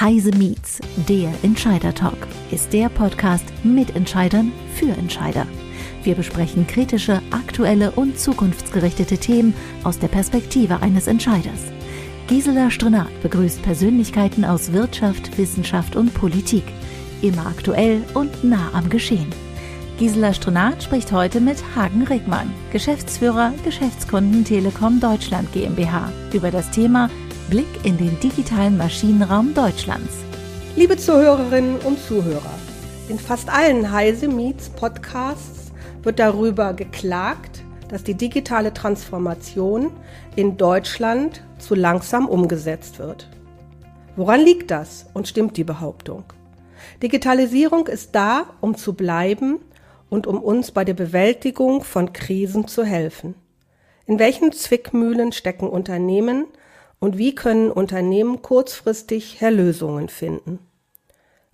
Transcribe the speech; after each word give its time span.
Heise 0.00 0.30
Meets, 0.30 0.78
der 1.08 1.34
Entscheider 1.42 1.92
Talk, 1.92 2.28
ist 2.52 2.72
der 2.72 2.88
Podcast 2.88 3.44
mit 3.64 3.96
Entscheidern 3.96 4.52
für 4.76 4.90
Entscheider. 4.90 5.44
Wir 6.04 6.14
besprechen 6.14 6.68
kritische, 6.68 7.20
aktuelle 7.32 7.90
und 7.90 8.16
zukunftsgerichtete 8.16 9.18
Themen 9.18 9.54
aus 9.82 9.98
der 9.98 10.06
Perspektive 10.06 10.82
eines 10.82 11.08
Entscheiders. 11.08 11.72
Gisela 12.28 12.70
Strenat 12.70 13.08
begrüßt 13.22 13.60
Persönlichkeiten 13.62 14.44
aus 14.44 14.72
Wirtschaft, 14.72 15.36
Wissenschaft 15.36 15.96
und 15.96 16.14
Politik. 16.14 16.62
Immer 17.20 17.46
aktuell 17.46 18.00
und 18.14 18.44
nah 18.44 18.70
am 18.74 18.88
Geschehen. 18.90 19.26
Gisela 19.98 20.32
Strenat 20.32 20.80
spricht 20.80 21.10
heute 21.10 21.40
mit 21.40 21.56
Hagen 21.74 22.04
Rickmann, 22.04 22.54
Geschäftsführer 22.72 23.52
Geschäftskunden 23.64 24.44
Telekom 24.44 25.00
Deutschland 25.00 25.52
GmbH, 25.52 26.12
über 26.32 26.52
das 26.52 26.70
Thema 26.70 27.10
Blick 27.48 27.82
in 27.82 27.96
den 27.96 28.20
digitalen 28.20 28.76
Maschinenraum 28.76 29.54
Deutschlands. 29.54 30.12
Liebe 30.76 30.98
Zuhörerinnen 30.98 31.78
und 31.78 31.98
Zuhörer, 31.98 32.58
in 33.08 33.18
fast 33.18 33.48
allen 33.48 33.90
Heise 33.90 34.28
Meets 34.28 34.68
Podcasts 34.68 35.72
wird 36.02 36.18
darüber 36.18 36.74
geklagt, 36.74 37.62
dass 37.88 38.04
die 38.04 38.12
digitale 38.12 38.74
Transformation 38.74 39.92
in 40.36 40.58
Deutschland 40.58 41.42
zu 41.56 41.74
langsam 41.74 42.28
umgesetzt 42.28 42.98
wird. 42.98 43.30
Woran 44.14 44.42
liegt 44.42 44.70
das 44.70 45.06
und 45.14 45.26
stimmt 45.26 45.56
die 45.56 45.64
Behauptung? 45.64 46.24
Digitalisierung 47.02 47.86
ist 47.86 48.14
da, 48.14 48.44
um 48.60 48.76
zu 48.76 48.92
bleiben 48.92 49.60
und 50.10 50.26
um 50.26 50.42
uns 50.42 50.70
bei 50.70 50.84
der 50.84 50.92
Bewältigung 50.92 51.82
von 51.82 52.12
Krisen 52.12 52.68
zu 52.68 52.84
helfen. 52.84 53.36
In 54.04 54.18
welchen 54.18 54.52
Zwickmühlen 54.52 55.32
stecken 55.32 55.66
Unternehmen 55.66 56.44
und 57.00 57.18
wie 57.18 57.34
können 57.34 57.70
Unternehmen 57.70 58.42
kurzfristig 58.42 59.40
Erlösungen 59.40 60.08
finden? 60.08 60.58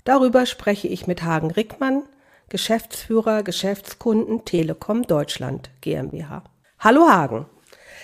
Darüber 0.05 0.47
spreche 0.47 0.89
ich 0.89 1.07
mit 1.07 1.23
Hagen 1.23 1.51
Rickmann, 1.51 2.03
Geschäftsführer 2.49 3.43
Geschäftskunden 3.43 4.45
Telekom 4.45 5.03
Deutschland 5.03 5.71
GmbH. 5.81 6.45
Hallo 6.79 7.09
Hagen. 7.09 7.47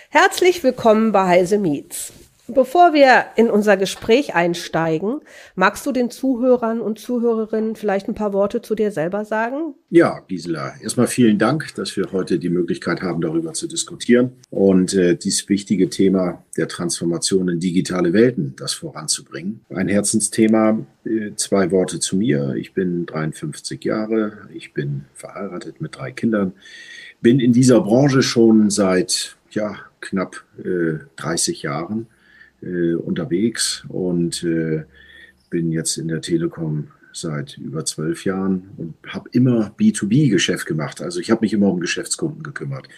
Herzlich 0.08 0.62
willkommen 0.64 1.12
bei 1.12 1.26
Heise 1.26 1.58
Meets. 1.58 2.12
Bevor 2.52 2.94
wir 2.94 3.26
in 3.36 3.48
unser 3.48 3.76
Gespräch 3.76 4.34
einsteigen, 4.34 5.20
magst 5.54 5.86
du 5.86 5.92
den 5.92 6.10
Zuhörern 6.10 6.80
und 6.80 6.98
Zuhörerinnen 6.98 7.76
vielleicht 7.76 8.08
ein 8.08 8.14
paar 8.14 8.32
Worte 8.32 8.60
zu 8.60 8.74
dir 8.74 8.90
selber 8.90 9.24
sagen? 9.24 9.74
Ja, 9.90 10.20
Gisela, 10.26 10.74
erstmal 10.82 11.06
vielen 11.06 11.38
Dank, 11.38 11.74
dass 11.76 11.96
wir 11.96 12.10
heute 12.12 12.38
die 12.38 12.48
Möglichkeit 12.48 13.02
haben, 13.02 13.20
darüber 13.20 13.52
zu 13.52 13.68
diskutieren 13.68 14.32
und 14.50 14.94
äh, 14.94 15.16
dieses 15.16 15.48
wichtige 15.48 15.90
Thema 15.90 16.42
der 16.56 16.66
Transformation 16.66 17.48
in 17.48 17.60
digitale 17.60 18.12
Welten, 18.12 18.54
das 18.56 18.72
voranzubringen. 18.72 19.60
Ein 19.70 19.88
Herzensthema, 19.88 20.84
äh, 21.04 21.34
zwei 21.36 21.70
Worte 21.70 22.00
zu 22.00 22.16
mir. 22.16 22.54
Ich 22.56 22.74
bin 22.74 23.06
53 23.06 23.84
Jahre, 23.84 24.48
ich 24.52 24.74
bin 24.74 25.04
verheiratet 25.14 25.80
mit 25.80 25.96
drei 25.96 26.10
Kindern, 26.10 26.52
bin 27.20 27.38
in 27.38 27.52
dieser 27.52 27.80
Branche 27.80 28.22
schon 28.22 28.70
seit 28.70 29.36
ja, 29.50 29.76
knapp 30.00 30.44
äh, 30.64 31.04
30 31.16 31.62
Jahren 31.62 32.06
äh, 32.62 32.94
unterwegs 32.94 33.84
und 33.88 34.42
äh, 34.44 34.84
bin 35.50 35.72
jetzt 35.72 35.96
in 35.96 36.08
der 36.08 36.20
Telekom 36.20 36.88
seit 37.12 37.58
über 37.58 37.84
zwölf 37.84 38.24
Jahren 38.24 38.70
und 38.76 38.94
habe 39.06 39.28
immer 39.32 39.74
B2B-Geschäft 39.78 40.66
gemacht. 40.66 41.02
Also 41.02 41.20
ich 41.20 41.30
habe 41.30 41.42
mich 41.42 41.52
immer 41.52 41.68
um 41.68 41.80
Geschäftskunden 41.80 42.42
gekümmert. 42.42 42.88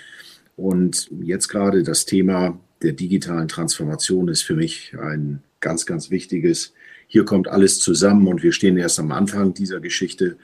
Und 0.56 1.10
jetzt 1.22 1.48
gerade 1.48 1.82
das 1.82 2.04
Thema 2.04 2.58
der 2.82 2.92
digitalen 2.92 3.48
Transformation 3.48 4.28
ist 4.28 4.42
für 4.42 4.54
mich 4.54 4.94
ein 5.00 5.42
ganz, 5.60 5.86
ganz 5.86 6.10
wichtiges. 6.10 6.74
Hier 7.06 7.24
kommt 7.24 7.48
alles 7.48 7.78
zusammen 7.78 8.26
und 8.26 8.42
wir 8.42 8.52
stehen 8.52 8.76
erst 8.76 8.98
am 8.98 9.12
Anfang 9.12 9.54
dieser 9.54 9.80
Geschichte. 9.80 10.36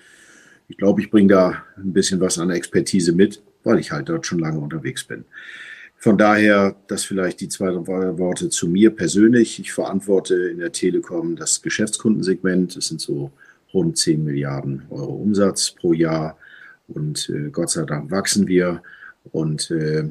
Ich 0.68 0.76
glaube, 0.76 1.00
ich 1.00 1.10
bringe 1.10 1.28
da 1.28 1.64
ein 1.76 1.92
bisschen 1.92 2.20
was 2.20 2.38
an 2.38 2.50
Expertise 2.50 3.12
mit, 3.12 3.42
weil 3.64 3.78
ich 3.78 3.90
halt 3.90 4.08
dort 4.08 4.26
schon 4.26 4.38
lange 4.38 4.60
unterwegs 4.60 5.04
bin. 5.04 5.24
Von 6.00 6.16
daher, 6.16 6.76
das 6.86 7.04
vielleicht 7.04 7.40
die 7.40 7.48
zwei 7.48 7.74
Worte 7.74 8.50
zu 8.50 8.68
mir 8.68 8.90
persönlich. 8.90 9.58
Ich 9.58 9.72
verantworte 9.72 10.36
in 10.48 10.58
der 10.58 10.70
Telekom 10.70 11.34
das 11.34 11.60
Geschäftskundensegment. 11.60 12.76
Das 12.76 12.86
sind 12.86 13.00
so 13.00 13.32
rund 13.74 13.98
10 13.98 14.22
Milliarden 14.22 14.82
Euro 14.90 15.14
Umsatz 15.14 15.72
pro 15.72 15.92
Jahr. 15.92 16.38
Und 16.86 17.28
äh, 17.30 17.50
Gott 17.50 17.70
sei 17.70 17.84
Dank 17.84 18.12
wachsen 18.12 18.46
wir 18.46 18.80
und 19.32 19.72
äh, 19.72 20.04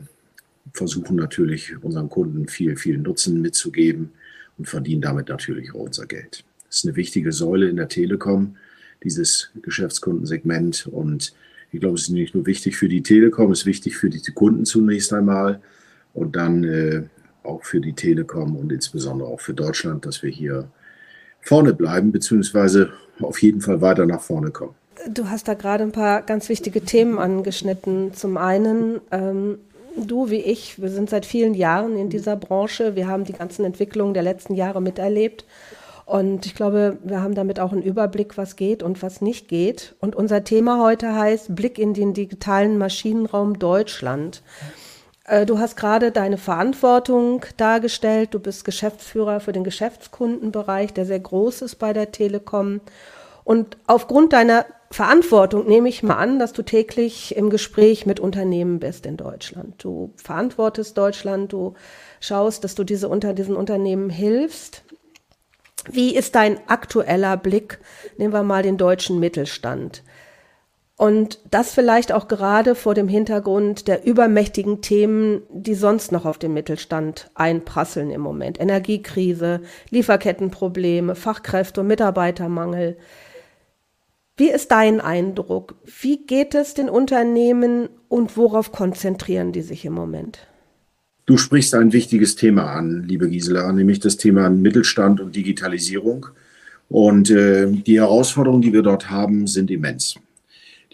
versuchen 0.73 1.15
natürlich 1.15 1.81
unseren 1.81 2.09
Kunden 2.09 2.49
viel, 2.49 2.75
viel 2.75 2.97
Nutzen 2.97 3.41
mitzugeben 3.41 4.11
und 4.57 4.67
verdienen 4.67 5.01
damit 5.01 5.29
natürlich 5.29 5.73
auch 5.73 5.85
unser 5.85 6.05
Geld. 6.05 6.43
Das 6.67 6.79
ist 6.79 6.85
eine 6.85 6.97
wichtige 6.97 7.31
Säule 7.31 7.69
in 7.69 7.77
der 7.77 7.87
Telekom, 7.87 8.57
dieses 9.05 9.51
Geschäftskundensegment. 9.61 10.87
Und 10.91 11.33
ich 11.71 11.79
glaube, 11.79 11.95
es 11.95 12.03
ist 12.03 12.09
nicht 12.09 12.35
nur 12.35 12.45
wichtig 12.45 12.75
für 12.75 12.89
die 12.89 13.03
Telekom, 13.03 13.51
es 13.51 13.59
ist 13.59 13.65
wichtig 13.65 13.95
für 13.95 14.09
die 14.09 14.19
Kunden 14.33 14.65
zunächst 14.65 15.13
einmal 15.13 15.61
und 16.17 16.35
dann 16.35 16.63
äh, 16.63 17.03
auch 17.43 17.63
für 17.63 17.79
die 17.79 17.93
Telekom 17.93 18.55
und 18.55 18.71
insbesondere 18.71 19.29
auch 19.29 19.39
für 19.39 19.53
Deutschland, 19.53 20.05
dass 20.05 20.23
wir 20.23 20.31
hier 20.31 20.67
vorne 21.41 21.73
bleiben, 21.73 22.11
beziehungsweise 22.11 22.89
auf 23.21 23.41
jeden 23.41 23.61
Fall 23.61 23.81
weiter 23.81 24.05
nach 24.05 24.21
vorne 24.21 24.51
kommen. 24.51 24.75
Du 25.09 25.29
hast 25.29 25.47
da 25.47 25.53
gerade 25.53 25.83
ein 25.83 25.91
paar 25.91 26.23
ganz 26.23 26.49
wichtige 26.49 26.81
Themen 26.81 27.19
angeschnitten. 27.19 28.13
Zum 28.13 28.35
einen, 28.35 28.99
ähm, 29.11 29.59
du 29.95 30.29
wie 30.29 30.41
ich, 30.41 30.81
wir 30.81 30.89
sind 30.89 31.09
seit 31.09 31.25
vielen 31.25 31.53
Jahren 31.53 31.95
in 31.97 32.09
dieser 32.09 32.35
Branche. 32.35 32.95
Wir 32.95 33.07
haben 33.07 33.23
die 33.23 33.33
ganzen 33.33 33.63
Entwicklungen 33.63 34.13
der 34.13 34.23
letzten 34.23 34.55
Jahre 34.55 34.81
miterlebt. 34.81 35.45
Und 36.05 36.45
ich 36.45 36.55
glaube, 36.55 36.97
wir 37.03 37.21
haben 37.21 37.35
damit 37.35 37.59
auch 37.59 37.73
einen 37.73 37.83
Überblick, 37.83 38.37
was 38.37 38.55
geht 38.55 38.81
und 38.81 39.03
was 39.03 39.21
nicht 39.21 39.47
geht. 39.47 39.95
Und 39.99 40.15
unser 40.15 40.43
Thema 40.43 40.81
heute 40.83 41.13
heißt 41.13 41.55
Blick 41.55 41.77
in 41.77 41.93
den 41.93 42.13
digitalen 42.13 42.77
Maschinenraum 42.77 43.59
Deutschland. 43.59 44.41
Äh, 44.61 44.86
du 45.27 45.59
hast 45.59 45.75
gerade 45.75 46.11
deine 46.11 46.37
Verantwortung 46.37 47.45
dargestellt. 47.57 48.33
Du 48.33 48.39
bist 48.39 48.63
Geschäftsführer 48.65 49.39
für 49.39 49.51
den 49.51 49.63
Geschäftskundenbereich, 49.63 50.93
der 50.93 51.05
sehr 51.05 51.19
groß 51.19 51.61
ist 51.63 51.75
bei 51.75 51.93
der 51.93 52.11
Telekom. 52.11 52.81
Und 53.43 53.77
aufgrund 53.87 54.33
deiner 54.33 54.65
Verantwortung 54.89 55.67
nehme 55.67 55.89
ich 55.89 56.01
mal 56.01 56.15
an, 56.15 56.39
dass 56.39 56.53
du 56.53 56.63
täglich 56.63 57.35
im 57.35 57.49
Gespräch 57.49 58.05
mit 58.05 58.19
Unternehmen 58.19 58.79
bist 58.79 59.05
in 59.05 59.17
Deutschland. 59.17 59.83
Du 59.83 60.13
verantwortest 60.15 60.97
Deutschland, 60.97 61.51
du 61.51 61.73
schaust, 62.21 62.63
dass 62.63 62.75
du 62.75 62.83
diese 62.83 63.09
unter 63.09 63.33
diesen 63.33 63.55
Unternehmen 63.55 64.09
hilfst. 64.09 64.83
Wie 65.89 66.15
ist 66.15 66.35
dein 66.35 66.59
aktueller 66.69 67.37
Blick? 67.37 67.79
Nehmen 68.17 68.33
wir 68.33 68.43
mal 68.43 68.63
den 68.63 68.77
deutschen 68.77 69.19
Mittelstand. 69.19 70.03
Und 70.97 71.37
das 71.51 71.71
vielleicht 71.73 72.11
auch 72.11 72.27
gerade 72.27 72.73
vor 72.73 72.95
dem 72.95 73.07
Hintergrund 73.07 73.87
der 73.87 74.03
übermächtigen 74.03 74.81
Themen, 74.81 75.43
die 75.51 75.75
sonst 75.75 76.11
noch 76.11 76.25
auf 76.25 76.39
den 76.39 76.53
Mittelstand 76.53 77.29
einprasseln 77.35 78.09
im 78.09 78.21
Moment. 78.21 78.59
Energiekrise, 78.59 79.61
Lieferkettenprobleme, 79.91 81.13
Fachkräfte 81.13 81.81
und 81.81 81.87
Mitarbeitermangel. 81.87 82.97
Wie 84.37 84.49
ist 84.49 84.71
dein 84.71 84.99
Eindruck? 84.99 85.75
Wie 85.85 86.25
geht 86.25 86.55
es 86.55 86.73
den 86.73 86.89
Unternehmen 86.89 87.89
und 88.07 88.35
worauf 88.35 88.71
konzentrieren 88.71 89.51
die 89.51 89.61
sich 89.61 89.85
im 89.85 89.93
Moment? 89.93 90.47
Du 91.27 91.37
sprichst 91.37 91.75
ein 91.75 91.93
wichtiges 91.93 92.35
Thema 92.35 92.71
an, 92.71 93.03
liebe 93.03 93.29
Gisela, 93.29 93.71
nämlich 93.71 93.99
das 93.99 94.17
Thema 94.17 94.49
Mittelstand 94.49 95.21
und 95.21 95.35
Digitalisierung. 95.35 96.25
Und 96.89 97.29
äh, 97.29 97.67
die 97.67 97.99
Herausforderungen, 97.99 98.61
die 98.63 98.73
wir 98.73 98.81
dort 98.81 99.11
haben, 99.11 99.45
sind 99.45 99.69
immens 99.69 100.15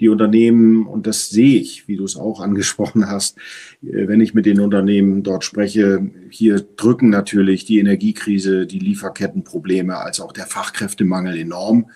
die 0.04 0.10
Unternehmen, 0.10 0.86
und 0.86 1.08
das 1.08 1.30
sehe 1.30 1.60
ich, 1.60 1.88
wie 1.88 1.96
du 1.96 2.04
es 2.04 2.18
auch 2.18 2.42
angesprochen 2.42 3.08
hast, 3.10 3.38
äh, 3.82 4.08
wenn 4.08 4.22
ich 4.22 4.34
mit 4.34 4.46
den 4.46 4.60
Unternehmen 4.60 5.24
dort 5.24 5.44
spreche, 5.46 6.12
hier 6.30 6.60
drücken 6.76 7.10
natürlich 7.10 7.66
die 7.66 7.80
Energiekrise, 7.80 8.68
die 8.68 8.80
Lieferkettenprobleme 8.80 9.98
als 9.98 10.20
auch 10.20 10.34
der 10.34 10.46
Fachkräftemangel 10.46 11.38
enorm. 11.38 11.90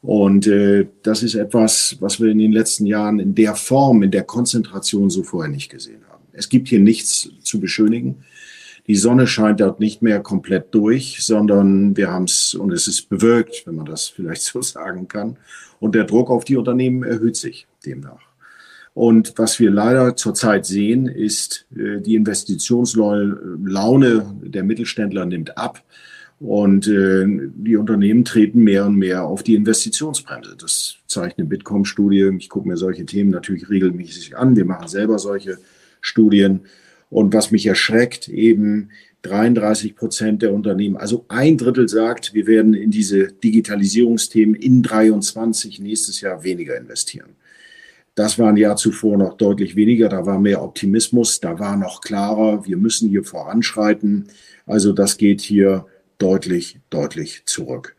Und 0.00 0.46
äh, 0.46 0.86
das 1.02 1.24
ist 1.24 1.34
etwas, 1.34 1.96
was 1.98 2.20
wir 2.20 2.30
in 2.30 2.38
den 2.38 2.52
letzten 2.52 2.86
Jahren 2.86 3.18
in 3.18 3.34
der 3.34 3.56
Form, 3.56 4.04
in 4.04 4.12
der 4.12 4.22
Konzentration 4.22 5.10
so 5.10 5.24
vorher 5.24 5.50
nicht 5.50 5.68
gesehen 5.68 6.02
haben. 6.08 6.22
Es 6.32 6.48
gibt 6.48 6.68
hier 6.68 6.78
nichts 6.78 7.28
zu 7.42 7.58
beschönigen. 7.58 8.18
Die 8.88 8.96
Sonne 8.96 9.26
scheint 9.26 9.60
dort 9.60 9.80
nicht 9.80 10.00
mehr 10.00 10.20
komplett 10.20 10.74
durch, 10.74 11.18
sondern 11.20 11.94
wir 11.96 12.10
haben 12.10 12.24
es, 12.24 12.54
und 12.54 12.72
es 12.72 12.88
ist 12.88 13.10
bewölkt, 13.10 13.66
wenn 13.66 13.76
man 13.76 13.86
das 13.86 14.08
vielleicht 14.16 14.42
so 14.42 14.62
sagen 14.62 15.06
kann. 15.06 15.36
Und 15.78 15.94
der 15.94 16.04
Druck 16.04 16.30
auf 16.30 16.44
die 16.44 16.56
Unternehmen 16.56 17.04
erhöht 17.04 17.36
sich 17.36 17.68
demnach. 17.84 18.22
Und 18.94 19.34
was 19.36 19.60
wir 19.60 19.70
leider 19.70 20.16
zurzeit 20.16 20.66
sehen, 20.66 21.06
ist, 21.06 21.66
äh, 21.76 22.00
die 22.00 22.16
Investitionslaune 22.16 24.34
der 24.42 24.64
Mittelständler 24.64 25.24
nimmt 25.24 25.56
ab. 25.56 25.84
Und 26.40 26.88
äh, 26.88 27.26
die 27.28 27.76
Unternehmen 27.76 28.24
treten 28.24 28.62
mehr 28.62 28.86
und 28.86 28.96
mehr 28.96 29.24
auf 29.24 29.42
die 29.42 29.54
Investitionsbremse. 29.54 30.56
Das 30.58 30.96
zeigt 31.06 31.38
eine 31.38 31.48
Bitkom-Studie. 31.48 32.30
Ich 32.38 32.48
gucke 32.48 32.66
mir 32.66 32.76
solche 32.76 33.04
Themen 33.04 33.30
natürlich 33.30 33.68
regelmäßig 33.68 34.36
an. 34.36 34.56
Wir 34.56 34.64
machen 34.64 34.88
selber 34.88 35.18
solche 35.18 35.58
Studien. 36.00 36.60
Und 37.10 37.32
was 37.32 37.50
mich 37.50 37.66
erschreckt, 37.66 38.28
eben 38.28 38.90
33 39.22 39.96
Prozent 39.96 40.42
der 40.42 40.52
Unternehmen, 40.52 40.96
also 40.96 41.24
ein 41.28 41.56
Drittel 41.56 41.88
sagt, 41.88 42.34
wir 42.34 42.46
werden 42.46 42.74
in 42.74 42.90
diese 42.90 43.28
Digitalisierungsthemen 43.32 44.54
in 44.54 44.82
23 44.82 45.80
nächstes 45.80 46.20
Jahr 46.20 46.44
weniger 46.44 46.76
investieren. 46.76 47.30
Das 48.14 48.38
war 48.38 48.48
ein 48.48 48.56
Jahr 48.56 48.76
zuvor 48.76 49.16
noch 49.16 49.34
deutlich 49.34 49.76
weniger, 49.76 50.08
da 50.08 50.26
war 50.26 50.40
mehr 50.40 50.62
Optimismus, 50.62 51.40
da 51.40 51.58
war 51.58 51.76
noch 51.76 52.00
klarer, 52.00 52.66
wir 52.66 52.76
müssen 52.76 53.08
hier 53.08 53.22
voranschreiten. 53.22 54.26
Also 54.66 54.92
das 54.92 55.18
geht 55.18 55.40
hier 55.40 55.86
deutlich, 56.18 56.80
deutlich 56.90 57.42
zurück. 57.46 57.94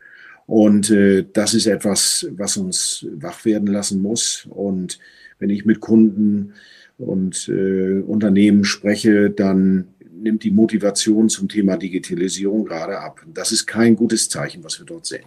Und 0.46 0.90
äh, 0.90 1.24
das 1.32 1.54
ist 1.54 1.66
etwas, 1.66 2.26
was 2.32 2.56
uns 2.56 3.06
wach 3.14 3.44
werden 3.44 3.68
lassen 3.68 4.02
muss. 4.02 4.46
Und 4.50 4.98
wenn 5.38 5.48
ich 5.48 5.64
mit 5.64 5.80
Kunden 5.80 6.52
und 7.00 7.48
äh, 7.48 8.00
Unternehmen 8.00 8.64
spreche, 8.64 9.30
dann 9.30 9.88
nimmt 10.12 10.44
die 10.44 10.50
Motivation 10.50 11.28
zum 11.28 11.48
Thema 11.48 11.76
Digitalisierung 11.76 12.64
gerade 12.64 12.98
ab. 12.98 13.20
Das 13.32 13.52
ist 13.52 13.66
kein 13.66 13.96
gutes 13.96 14.28
Zeichen, 14.28 14.62
was 14.62 14.78
wir 14.78 14.86
dort 14.86 15.06
sehen. 15.06 15.24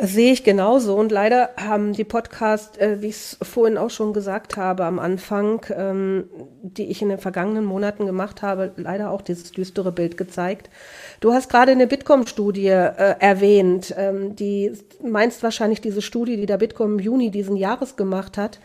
Das 0.00 0.12
sehe 0.12 0.32
ich 0.32 0.44
genauso. 0.44 0.94
Und 0.94 1.10
leider 1.10 1.50
haben 1.56 1.92
die 1.92 2.04
Podcasts, 2.04 2.78
äh, 2.78 3.02
wie 3.02 3.08
ich 3.08 3.16
es 3.16 3.38
vorhin 3.42 3.76
auch 3.76 3.90
schon 3.90 4.12
gesagt 4.12 4.56
habe 4.56 4.84
am 4.84 5.00
Anfang, 5.00 5.66
ähm, 5.76 6.28
die 6.62 6.84
ich 6.84 7.02
in 7.02 7.08
den 7.08 7.18
vergangenen 7.18 7.64
Monaten 7.64 8.06
gemacht 8.06 8.40
habe, 8.40 8.72
leider 8.76 9.10
auch 9.10 9.22
dieses 9.22 9.50
düstere 9.50 9.90
Bild 9.90 10.16
gezeigt. 10.16 10.70
Du 11.18 11.32
hast 11.32 11.50
gerade 11.50 11.72
eine 11.72 11.88
Bitkom-Studie 11.88 12.68
äh, 12.68 13.16
erwähnt. 13.18 13.92
Ähm, 13.98 14.36
die 14.36 14.70
meinst 15.02 15.42
wahrscheinlich 15.42 15.80
diese 15.80 16.00
Studie, 16.00 16.36
die 16.36 16.46
der 16.46 16.58
Bitkom 16.58 16.92
im 16.92 16.98
Juni 17.00 17.32
diesen 17.32 17.56
Jahres 17.56 17.96
gemacht 17.96 18.38
hat. 18.38 18.60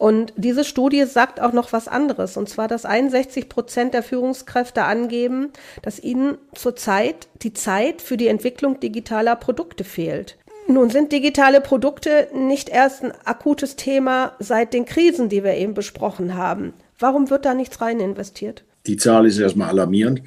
Und 0.00 0.32
diese 0.38 0.64
Studie 0.64 1.04
sagt 1.04 1.42
auch 1.42 1.52
noch 1.52 1.74
was 1.74 1.86
anderes, 1.86 2.38
und 2.38 2.48
zwar, 2.48 2.68
dass 2.68 2.86
61 2.86 3.50
Prozent 3.50 3.92
der 3.92 4.02
Führungskräfte 4.02 4.84
angeben, 4.84 5.50
dass 5.82 6.02
ihnen 6.02 6.38
zurzeit 6.54 7.28
die 7.42 7.52
Zeit 7.52 8.00
für 8.00 8.16
die 8.16 8.28
Entwicklung 8.28 8.80
digitaler 8.80 9.36
Produkte 9.36 9.84
fehlt. 9.84 10.38
Nun 10.66 10.88
sind 10.88 11.12
digitale 11.12 11.60
Produkte 11.60 12.28
nicht 12.34 12.70
erst 12.70 13.04
ein 13.04 13.12
akutes 13.26 13.76
Thema 13.76 14.32
seit 14.38 14.72
den 14.72 14.86
Krisen, 14.86 15.28
die 15.28 15.44
wir 15.44 15.52
eben 15.52 15.74
besprochen 15.74 16.34
haben. 16.34 16.72
Warum 16.98 17.28
wird 17.28 17.44
da 17.44 17.52
nichts 17.52 17.82
rein 17.82 18.00
investiert? 18.00 18.64
Die 18.86 18.96
Zahl 18.96 19.26
ist 19.26 19.38
erstmal 19.38 19.68
alarmierend. 19.68 20.22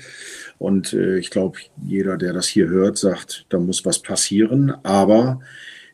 Und 0.59 0.93
äh, 0.93 1.17
ich 1.17 1.31
glaube, 1.31 1.57
jeder, 1.83 2.17
der 2.17 2.33
das 2.33 2.45
hier 2.45 2.67
hört, 2.67 2.99
sagt, 2.99 3.47
da 3.49 3.57
muss 3.57 3.85
was 3.85 3.97
passieren. 3.97 4.71
Aber 4.83 5.39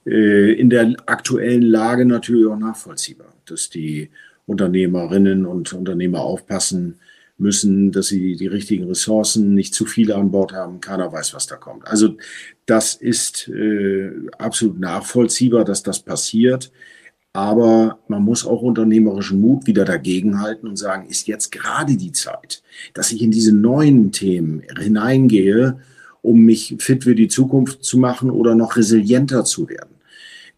in 0.05 0.69
der 0.69 0.95
aktuellen 1.05 1.61
Lage 1.61 2.05
natürlich 2.05 2.47
auch 2.47 2.57
nachvollziehbar 2.57 3.29
dass 3.49 3.69
die 3.69 4.09
Unternehmerinnen 4.45 5.45
und 5.45 5.73
Unternehmer 5.73 6.21
aufpassen 6.21 6.99
müssen, 7.37 7.91
dass 7.91 8.07
sie 8.07 8.35
die 8.35 8.47
richtigen 8.47 8.87
Ressourcen, 8.87 9.53
nicht 9.53 9.73
zu 9.73 9.85
viele 9.85 10.15
an 10.15 10.31
Bord 10.31 10.51
haben. 10.51 10.81
Keiner 10.81 11.11
weiß, 11.11 11.33
was 11.33 11.47
da 11.47 11.55
kommt. 11.55 11.87
Also 11.87 12.17
das 12.65 12.95
ist 12.95 13.47
äh, 13.47 14.11
absolut 14.37 14.79
nachvollziehbar, 14.79 15.63
dass 15.63 15.83
das 15.83 15.99
passiert. 15.99 16.71
Aber 17.31 17.99
man 18.07 18.23
muss 18.23 18.45
auch 18.45 18.61
unternehmerischen 18.61 19.39
Mut 19.39 19.67
wieder 19.67 19.85
dagegenhalten 19.85 20.67
und 20.67 20.75
sagen, 20.75 21.07
ist 21.07 21.27
jetzt 21.27 21.51
gerade 21.51 21.95
die 21.95 22.11
Zeit, 22.11 22.63
dass 22.93 23.11
ich 23.11 23.21
in 23.21 23.31
diese 23.31 23.53
neuen 23.53 24.11
Themen 24.11 24.63
hineingehe, 24.77 25.79
um 26.21 26.41
mich 26.41 26.75
fit 26.79 27.03
für 27.03 27.15
die 27.15 27.27
Zukunft 27.27 27.83
zu 27.83 27.97
machen 27.97 28.29
oder 28.29 28.55
noch 28.55 28.75
resilienter 28.75 29.45
zu 29.45 29.69
werden. 29.69 29.95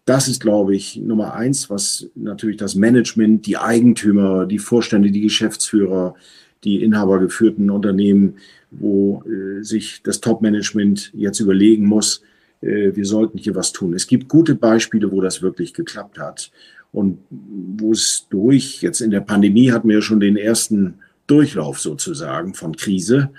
Das 0.05 0.27
ist, 0.27 0.41
glaube 0.41 0.75
ich, 0.75 0.97
Nummer 0.97 1.35
eins, 1.35 1.69
was 1.69 2.09
natürlich 2.15 2.57
das 2.57 2.75
Management, 2.75 3.45
die 3.45 3.57
Eigentümer, 3.57 4.45
die 4.45 4.57
Vorstände, 4.57 5.11
die 5.11 5.21
Geschäftsführer, 5.21 6.15
die 6.63 6.83
inhabergeführten 6.83 7.69
Unternehmen, 7.69 8.35
wo 8.71 9.23
äh, 9.25 9.63
sich 9.63 10.01
das 10.03 10.21
Top-Management 10.21 11.11
jetzt 11.13 11.39
überlegen 11.39 11.85
muss, 11.85 12.23
äh, 12.61 12.95
wir 12.95 13.05
sollten 13.05 13.37
hier 13.37 13.55
was 13.55 13.73
tun. 13.73 13.93
Es 13.93 14.07
gibt 14.07 14.27
gute 14.27 14.55
Beispiele, 14.55 15.11
wo 15.11 15.21
das 15.21 15.41
wirklich 15.41 15.73
geklappt 15.73 16.17
hat 16.19 16.51
und 16.91 17.19
wo 17.29 17.91
es 17.91 18.27
durch, 18.29 18.81
jetzt 18.81 19.01
in 19.01 19.11
der 19.11 19.21
Pandemie 19.21 19.71
hatten 19.71 19.87
wir 19.87 19.95
ja 19.95 20.01
schon 20.01 20.19
den 20.19 20.37
ersten 20.37 20.95
Durchlauf 21.27 21.79
sozusagen 21.79 22.53
von 22.53 22.75
Krise. 22.75 23.31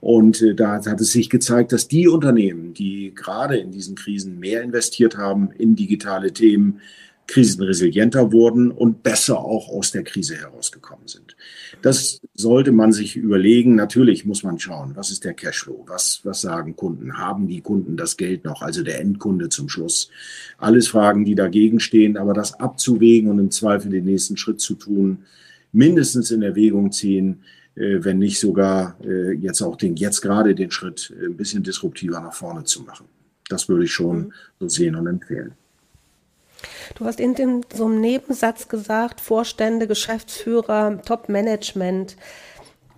Und 0.00 0.40
äh, 0.42 0.54
da 0.54 0.84
hat 0.84 1.00
es 1.00 1.12
sich 1.12 1.30
gezeigt, 1.30 1.72
dass 1.72 1.88
die 1.88 2.08
Unternehmen, 2.08 2.74
die 2.74 3.12
gerade 3.14 3.56
in 3.56 3.70
diesen 3.70 3.96
Krisen 3.96 4.38
mehr 4.38 4.62
investiert 4.62 5.16
haben 5.16 5.50
in 5.52 5.76
digitale 5.76 6.32
Themen, 6.32 6.80
krisenresilienter 7.30 8.32
wurden 8.32 8.72
und 8.72 9.04
besser 9.04 9.38
auch 9.38 9.68
aus 9.68 9.92
der 9.92 10.02
Krise 10.02 10.34
herausgekommen 10.34 11.06
sind. 11.06 11.36
Das 11.80 12.20
sollte 12.34 12.72
man 12.72 12.92
sich 12.92 13.14
überlegen. 13.14 13.76
Natürlich 13.76 14.24
muss 14.24 14.42
man 14.42 14.58
schauen, 14.58 14.96
was 14.96 15.12
ist 15.12 15.24
der 15.24 15.34
Cashflow? 15.34 15.84
Was, 15.86 16.22
was 16.24 16.40
sagen 16.40 16.74
Kunden? 16.74 17.18
Haben 17.18 17.46
die 17.46 17.60
Kunden 17.60 17.96
das 17.96 18.16
Geld 18.16 18.44
noch? 18.44 18.62
Also 18.62 18.82
der 18.82 19.00
Endkunde 19.00 19.48
zum 19.48 19.68
Schluss. 19.68 20.10
Alles 20.58 20.88
Fragen, 20.88 21.24
die 21.24 21.36
dagegen 21.36 21.78
stehen, 21.78 22.16
aber 22.16 22.34
das 22.34 22.58
abzuwägen 22.58 23.30
und 23.30 23.38
im 23.38 23.52
Zweifel 23.52 23.92
den 23.92 24.06
nächsten 24.06 24.36
Schritt 24.36 24.60
zu 24.60 24.74
tun, 24.74 25.24
mindestens 25.72 26.30
in 26.30 26.42
Erwägung 26.42 26.92
ziehen, 26.92 27.42
äh, 27.76 28.02
wenn 28.04 28.18
nicht 28.18 28.40
sogar 28.40 28.96
äh, 29.04 29.32
jetzt 29.32 29.62
auch 29.62 29.76
den, 29.76 29.96
jetzt 29.96 30.20
gerade 30.20 30.54
den 30.54 30.70
Schritt 30.70 31.12
äh, 31.20 31.26
ein 31.26 31.36
bisschen 31.36 31.62
disruptiver 31.62 32.20
nach 32.20 32.34
vorne 32.34 32.64
zu 32.64 32.82
machen. 32.82 33.06
Das 33.48 33.68
würde 33.68 33.84
ich 33.84 33.92
schon 33.92 34.18
mhm. 34.18 34.32
so 34.58 34.68
sehen 34.68 34.94
und 34.96 35.06
empfehlen. 35.06 35.52
Du 36.96 37.04
hast 37.04 37.20
in 37.20 37.34
dem, 37.34 37.62
so 37.72 37.86
einem 37.86 38.00
Nebensatz 38.00 38.68
gesagt, 38.68 39.20
Vorstände, 39.20 39.86
Geschäftsführer, 39.86 41.00
Top-Management. 41.04 42.16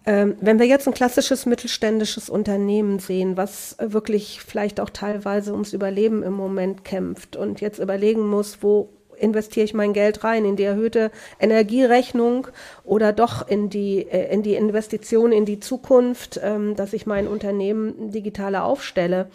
Ähm, 0.04 0.34
wenn 0.40 0.58
wir 0.58 0.66
jetzt 0.66 0.88
ein 0.88 0.94
klassisches 0.94 1.46
mittelständisches 1.46 2.28
Unternehmen 2.28 2.98
sehen, 2.98 3.36
was 3.36 3.76
wirklich 3.80 4.40
vielleicht 4.40 4.80
auch 4.80 4.90
teilweise 4.90 5.52
ums 5.52 5.74
Überleben 5.74 6.22
im 6.24 6.32
Moment 6.32 6.84
kämpft 6.84 7.36
und 7.36 7.60
jetzt 7.60 7.78
überlegen 7.78 8.26
muss, 8.26 8.58
wo 8.62 8.88
investiere 9.22 9.64
ich 9.64 9.74
mein 9.74 9.92
Geld 9.92 10.24
rein 10.24 10.44
in 10.44 10.56
die 10.56 10.64
erhöhte 10.64 11.10
Energierechnung 11.40 12.48
oder 12.84 13.12
doch 13.12 13.46
in 13.46 13.70
die, 13.70 14.06
äh, 14.08 14.32
in 14.32 14.42
die 14.42 14.54
Investition 14.54 15.32
in 15.32 15.44
die 15.44 15.60
Zukunft, 15.60 16.40
ähm, 16.42 16.76
dass 16.76 16.92
ich 16.92 17.06
mein 17.06 17.28
Unternehmen 17.28 18.10
digitaler 18.10 18.64
aufstelle. 18.64 19.28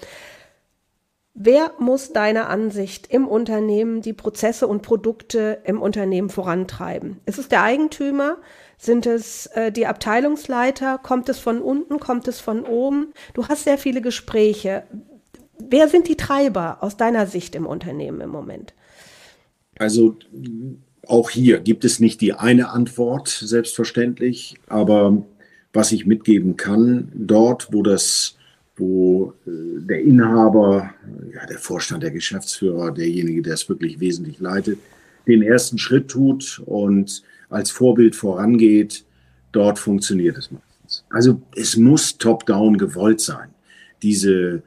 Wer 1.40 1.74
muss 1.78 2.14
deiner 2.14 2.50
Ansicht 2.50 3.12
im 3.12 3.28
Unternehmen 3.28 4.02
die 4.02 4.14
Prozesse 4.14 4.68
und 4.68 4.82
Produkte 4.82 5.60
im 5.66 5.84
Unternehmen 5.84 6.30
vorantreiben? 6.30 7.20
Ist 7.28 7.38
es 7.38 7.48
der 7.48 7.62
Eigentümer? 7.62 8.38
Sind 8.80 9.06
es 9.06 9.46
äh, 9.48 9.72
die 9.72 9.86
Abteilungsleiter? 9.86 10.98
Kommt 10.98 11.30
es 11.30 11.38
von 11.38 11.62
unten? 11.62 12.00
Kommt 12.00 12.28
es 12.28 12.40
von 12.40 12.64
oben? 12.64 13.14
Du 13.36 13.48
hast 13.48 13.66
sehr 13.66 13.78
viele 13.78 14.02
Gespräche. 14.02 14.84
Wer 15.60 15.88
sind 15.88 16.08
die 16.08 16.18
Treiber 16.18 16.78
aus 16.82 16.98
deiner 16.98 17.28
Sicht 17.28 17.54
im 17.54 17.68
Unternehmen 17.68 18.22
im 18.22 18.32
Moment? 18.32 18.74
Also 19.80 20.18
auch 21.08 21.30
hier 21.30 21.60
gibt 21.60 21.86
es 21.86 22.00
nicht 22.00 22.22
die 22.22 22.34
eine 22.34 22.70
Antwort, 22.70 23.30
selbstverständlich, 23.30 24.56
aber 24.68 25.24
was 25.74 25.92
ich 25.92 26.06
mitgeben 26.06 26.58
kann, 26.58 27.12
dort, 27.14 27.72
wo 27.72 27.84
das, 27.84 28.36
wo 28.76 29.34
äh, 29.46 29.52
der 29.82 30.02
Inhaber, 30.02 30.94
ja, 31.34 31.46
der 31.46 31.60
Vorstand, 31.60 32.04
der 32.04 32.12
Geschäftsführer, 32.12 32.92
derjenige, 32.92 33.42
der 33.42 33.54
es 33.54 33.70
wirklich 33.70 34.00
wesentlich 34.00 34.40
leitet, 34.40 34.80
den 35.28 35.44
ersten 35.44 35.78
Schritt 35.78 36.08
tut 36.10 36.62
und 36.66 37.22
als 37.50 37.70
Vorbild 37.70 38.16
vorangeht, 38.16 39.06
dort 39.52 39.80
funktioniert 39.80 40.38
es 40.38 40.52
meistens. 40.52 41.06
Also 41.10 41.42
es 41.56 41.78
muss 41.78 42.18
top-down 42.18 42.78
gewollt 42.78 43.22
sein. 43.22 43.50
Diese, 44.02 44.64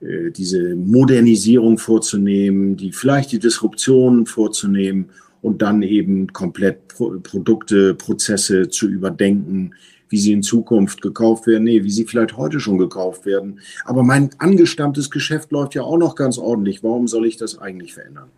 diese 0.00 0.74
Modernisierung 0.76 1.76
vorzunehmen, 1.76 2.76
die 2.76 2.92
vielleicht 2.92 3.32
die 3.32 3.38
Disruption 3.38 4.24
vorzunehmen 4.26 5.10
und 5.42 5.62
dann 5.62 5.82
eben 5.82 6.32
komplett 6.32 6.88
Produkte, 6.88 7.94
Prozesse 7.94 8.68
zu 8.68 8.88
überdenken, 8.88 9.74
wie 10.08 10.18
sie 10.18 10.32
in 10.32 10.42
Zukunft 10.42 11.02
gekauft 11.02 11.46
werden, 11.46 11.64
nee, 11.64 11.84
wie 11.84 11.90
sie 11.90 12.04
vielleicht 12.04 12.36
heute 12.36 12.60
schon 12.60 12.78
gekauft 12.78 13.24
werden. 13.26 13.60
Aber 13.84 14.02
mein 14.02 14.30
angestammtes 14.38 15.10
Geschäft 15.10 15.52
läuft 15.52 15.74
ja 15.74 15.82
auch 15.82 15.98
noch 15.98 16.16
ganz 16.16 16.36
ordentlich. 16.36 16.82
Warum 16.82 17.06
soll 17.06 17.26
ich 17.26 17.36
das 17.36 17.58
eigentlich 17.58 17.94
verändern? 17.94 18.28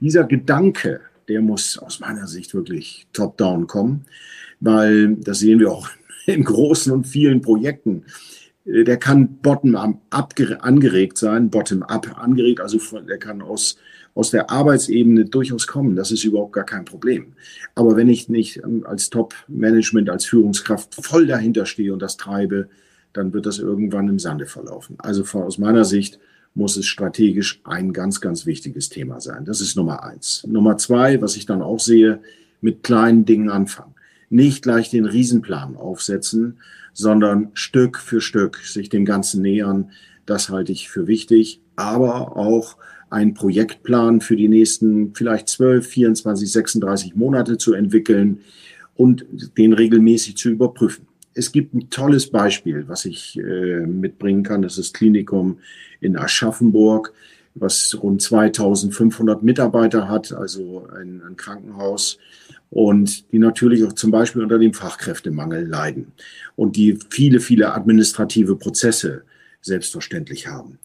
Dieser 0.00 0.24
Gedanke, 0.24 1.00
der 1.28 1.42
muss 1.42 1.78
aus 1.78 2.00
meiner 2.00 2.26
Sicht 2.26 2.54
wirklich 2.54 3.06
top-down 3.12 3.66
kommen, 3.66 4.06
weil 4.60 5.16
das 5.16 5.40
sehen 5.40 5.60
wir 5.60 5.70
auch 5.70 5.88
in 6.26 6.44
großen 6.44 6.92
und 6.92 7.06
vielen 7.06 7.42
Projekten. 7.42 8.04
Äh, 8.68 8.84
der 8.84 8.96
kann 8.96 9.38
bottom-up 9.42 10.34
angeregt 10.60 11.18
sein, 11.18 11.50
bottom-up 11.50 12.18
angeregt, 12.18 12.60
also 12.60 12.78
der 13.00 13.18
kann 13.18 13.42
aus, 13.42 13.78
aus 14.14 14.30
der 14.30 14.50
Arbeitsebene 14.50 15.24
durchaus 15.24 15.66
kommen. 15.66 15.96
Das 15.96 16.10
ist 16.10 16.24
überhaupt 16.24 16.52
gar 16.52 16.64
kein 16.64 16.84
Problem. 16.84 17.32
Aber 17.74 17.96
wenn 17.96 18.08
ich 18.08 18.28
nicht 18.28 18.58
ähm, 18.58 18.84
als 18.86 19.10
Top-Management, 19.10 20.10
als 20.10 20.24
Führungskraft 20.26 20.94
voll 20.94 21.26
dahinter 21.26 21.66
stehe 21.66 21.92
und 21.92 22.02
das 22.02 22.16
treibe, 22.16 22.68
dann 23.12 23.32
wird 23.32 23.46
das 23.46 23.58
irgendwann 23.58 24.08
im 24.08 24.18
Sande 24.18 24.46
verlaufen. 24.46 24.96
Also 24.98 25.24
von, 25.24 25.42
aus 25.42 25.58
meiner 25.58 25.84
Sicht 25.84 26.18
muss 26.54 26.76
es 26.76 26.86
strategisch 26.86 27.60
ein 27.64 27.92
ganz, 27.92 28.20
ganz 28.20 28.44
wichtiges 28.44 28.88
Thema 28.88 29.20
sein. 29.20 29.44
Das 29.44 29.60
ist 29.60 29.76
Nummer 29.76 30.02
eins. 30.02 30.44
Nummer 30.46 30.76
zwei, 30.76 31.20
was 31.22 31.36
ich 31.36 31.46
dann 31.46 31.62
auch 31.62 31.80
sehe, 31.80 32.20
mit 32.60 32.82
kleinen 32.82 33.24
Dingen 33.24 33.48
anfangen. 33.48 33.94
Nicht 34.30 34.62
gleich 34.62 34.90
den 34.90 35.04
Riesenplan 35.04 35.76
aufsetzen, 35.76 36.58
sondern 36.98 37.50
Stück 37.54 37.98
für 37.98 38.20
Stück 38.20 38.56
sich 38.56 38.88
dem 38.88 39.04
Ganzen 39.04 39.40
nähern. 39.40 39.92
Das 40.26 40.48
halte 40.48 40.72
ich 40.72 40.88
für 40.88 41.06
wichtig, 41.06 41.60
aber 41.76 42.36
auch 42.36 42.76
einen 43.08 43.34
Projektplan 43.34 44.20
für 44.20 44.34
die 44.34 44.48
nächsten 44.48 45.14
vielleicht 45.14 45.48
12, 45.48 45.86
24, 45.86 46.50
36 46.50 47.14
Monate 47.14 47.56
zu 47.56 47.72
entwickeln 47.72 48.40
und 48.96 49.24
den 49.56 49.74
regelmäßig 49.74 50.36
zu 50.36 50.50
überprüfen. 50.50 51.06
Es 51.34 51.52
gibt 51.52 51.72
ein 51.72 51.88
tolles 51.88 52.30
Beispiel, 52.30 52.88
was 52.88 53.04
ich 53.04 53.38
äh, 53.38 53.86
mitbringen 53.86 54.42
kann. 54.42 54.62
Das 54.62 54.76
ist 54.76 54.92
Klinikum 54.92 55.60
in 56.00 56.16
Aschaffenburg, 56.16 57.12
was 57.54 57.96
rund 58.00 58.22
2500 58.22 59.42
Mitarbeiter 59.42 60.08
hat, 60.08 60.32
also 60.32 60.86
ein, 60.94 61.22
ein 61.26 61.36
Krankenhaus 61.36 62.18
und 62.70 63.32
die 63.32 63.38
natürlich 63.38 63.84
auch 63.84 63.92
zum 63.92 64.10
Beispiel 64.10 64.42
unter 64.42 64.58
dem 64.58 64.74
Fachkräftemangel 64.74 65.66
leiden 65.66 66.12
und 66.56 66.76
die 66.76 66.98
viele, 67.10 67.40
viele 67.40 67.74
administrative 67.74 68.56
Prozesse 68.56 69.22
selbstverständlich 69.60 70.46
haben. 70.46 70.78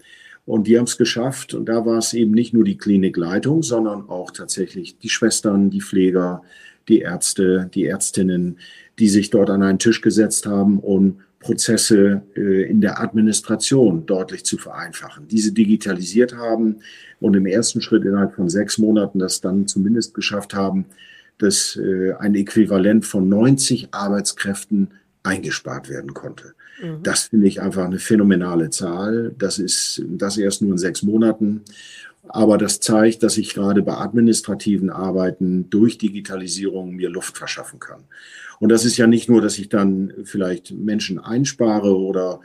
Und 0.45 0.67
die 0.67 0.77
haben 0.77 0.85
es 0.85 0.97
geschafft. 0.97 1.53
Und 1.53 1.67
da 1.67 1.85
war 1.85 1.97
es 1.97 2.13
eben 2.13 2.31
nicht 2.31 2.53
nur 2.53 2.65
die 2.65 2.77
Klinikleitung, 2.77 3.63
sondern 3.63 4.09
auch 4.09 4.31
tatsächlich 4.31 4.97
die 4.97 5.09
Schwestern, 5.09 5.69
die 5.69 5.81
Pfleger, 5.81 6.41
die 6.89 6.99
Ärzte, 6.99 7.69
die 7.73 7.85
Ärztinnen, 7.85 8.57
die 8.99 9.07
sich 9.07 9.29
dort 9.29 9.49
an 9.49 9.63
einen 9.63 9.79
Tisch 9.79 10.01
gesetzt 10.01 10.45
haben, 10.45 10.79
um 10.79 11.21
Prozesse 11.43 12.23
äh, 12.35 12.63
in 12.63 12.81
der 12.81 12.99
Administration 12.99 14.05
deutlich 14.05 14.43
zu 14.43 14.57
vereinfachen. 14.57 15.27
Diese 15.27 15.51
digitalisiert 15.51 16.35
haben 16.35 16.77
und 17.19 17.35
im 17.35 17.45
ersten 17.45 17.81
Schritt 17.81 18.03
innerhalb 18.05 18.33
von 18.33 18.49
sechs 18.49 18.77
Monaten 18.79 19.19
das 19.19 19.41
dann 19.41 19.67
zumindest 19.67 20.13
geschafft 20.15 20.55
haben, 20.55 20.85
dass 21.37 21.75
äh, 21.75 22.13
ein 22.13 22.33
Äquivalent 22.35 23.05
von 23.05 23.29
90 23.29 23.89
Arbeitskräften 23.91 24.89
eingespart 25.23 25.89
werden 25.89 26.13
konnte. 26.13 26.53
Mhm. 26.81 27.03
Das 27.03 27.23
finde 27.25 27.47
ich 27.47 27.61
einfach 27.61 27.85
eine 27.85 27.99
phänomenale 27.99 28.69
Zahl. 28.69 29.33
Das 29.37 29.59
ist 29.59 30.03
das 30.07 30.37
erst 30.37 30.61
nur 30.61 30.71
in 30.71 30.77
sechs 30.77 31.03
Monaten. 31.03 31.61
Aber 32.27 32.57
das 32.57 32.79
zeigt, 32.79 33.21
dass 33.23 33.37
ich 33.37 33.53
gerade 33.53 33.81
bei 33.81 33.97
administrativen 33.97 34.89
Arbeiten 34.89 35.69
durch 35.69 35.97
Digitalisierung 35.97 36.95
mir 36.95 37.09
Luft 37.09 37.37
verschaffen 37.37 37.79
kann. 37.79 38.03
Und 38.59 38.69
das 38.69 38.85
ist 38.85 38.97
ja 38.97 39.07
nicht 39.07 39.29
nur, 39.29 39.41
dass 39.41 39.57
ich 39.57 39.69
dann 39.69 40.13
vielleicht 40.23 40.71
Menschen 40.71 41.19
einspare 41.19 41.97
oder 41.97 42.39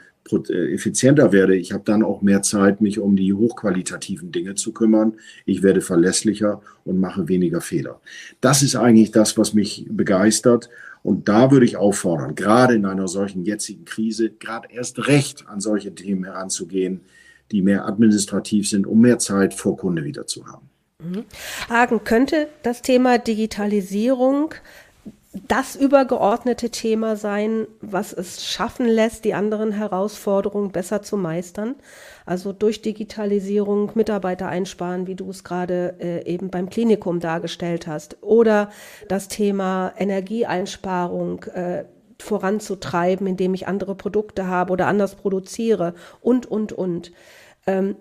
äh, 0.49 0.73
effizienter 0.73 1.31
werde. 1.31 1.55
Ich 1.55 1.71
habe 1.71 1.83
dann 1.85 2.03
auch 2.03 2.21
mehr 2.21 2.41
Zeit, 2.41 2.81
mich 2.81 2.99
um 2.99 3.15
die 3.15 3.33
hochqualitativen 3.33 4.31
Dinge 4.31 4.55
zu 4.55 4.73
kümmern. 4.73 5.13
Ich 5.45 5.63
werde 5.63 5.81
verlässlicher 5.81 6.61
und 6.85 6.99
mache 6.99 7.27
weniger 7.27 7.61
Fehler. 7.61 7.99
Das 8.41 8.61
ist 8.61 8.75
eigentlich 8.75 9.11
das, 9.11 9.37
was 9.37 9.53
mich 9.53 9.87
begeistert. 9.89 10.69
Und 11.01 11.29
da 11.29 11.51
würde 11.51 11.65
ich 11.65 11.77
auffordern, 11.77 12.35
gerade 12.35 12.75
in 12.75 12.85
einer 12.85 13.07
solchen 13.07 13.45
jetzigen 13.45 13.85
Krise, 13.85 14.29
gerade 14.29 14.67
erst 14.71 15.07
recht 15.07 15.47
an 15.47 15.61
solche 15.61 15.95
Themen 15.95 16.25
heranzugehen, 16.25 17.01
die 17.51 17.61
mehr 17.61 17.85
administrativ 17.85 18.69
sind, 18.69 18.87
um 18.87 19.01
mehr 19.01 19.19
Zeit 19.19 19.53
vor 19.53 19.77
Kunde 19.77 20.03
wieder 20.03 20.27
zu 20.27 20.45
haben. 20.47 20.69
Mhm. 21.01 21.25
Hagen, 21.69 22.03
könnte 22.03 22.47
das 22.63 22.81
Thema 22.81 23.17
Digitalisierung 23.17 24.53
das 25.47 25.75
übergeordnete 25.75 26.71
Thema 26.71 27.15
sein, 27.15 27.67
was 27.81 28.13
es 28.13 28.43
schaffen 28.45 28.87
lässt, 28.87 29.25
die 29.25 29.35
anderen 29.35 29.71
Herausforderungen 29.71 30.71
besser 30.71 31.03
zu 31.03 31.17
meistern? 31.17 31.75
Also 32.25 32.51
durch 32.51 32.81
Digitalisierung 32.81 33.91
Mitarbeiter 33.93 34.47
einsparen, 34.47 35.05
wie 35.05 35.15
du 35.15 35.29
es 35.29 35.43
gerade 35.43 35.95
äh, 35.99 36.25
eben 36.25 36.49
beim 36.49 36.69
Klinikum 36.69 37.19
dargestellt 37.19 37.85
hast. 37.85 38.17
Oder 38.21 38.71
das 39.07 39.27
Thema 39.27 39.93
Energieeinsparung. 39.97 41.43
Äh, 41.43 41.85
voranzutreiben, 42.21 43.27
indem 43.27 43.53
ich 43.53 43.67
andere 43.67 43.95
Produkte 43.95 44.47
habe 44.47 44.73
oder 44.73 44.87
anders 44.87 45.15
produziere 45.15 45.93
und, 46.21 46.45
und, 46.45 46.71
und. 46.73 47.11
Ähm, 47.67 47.95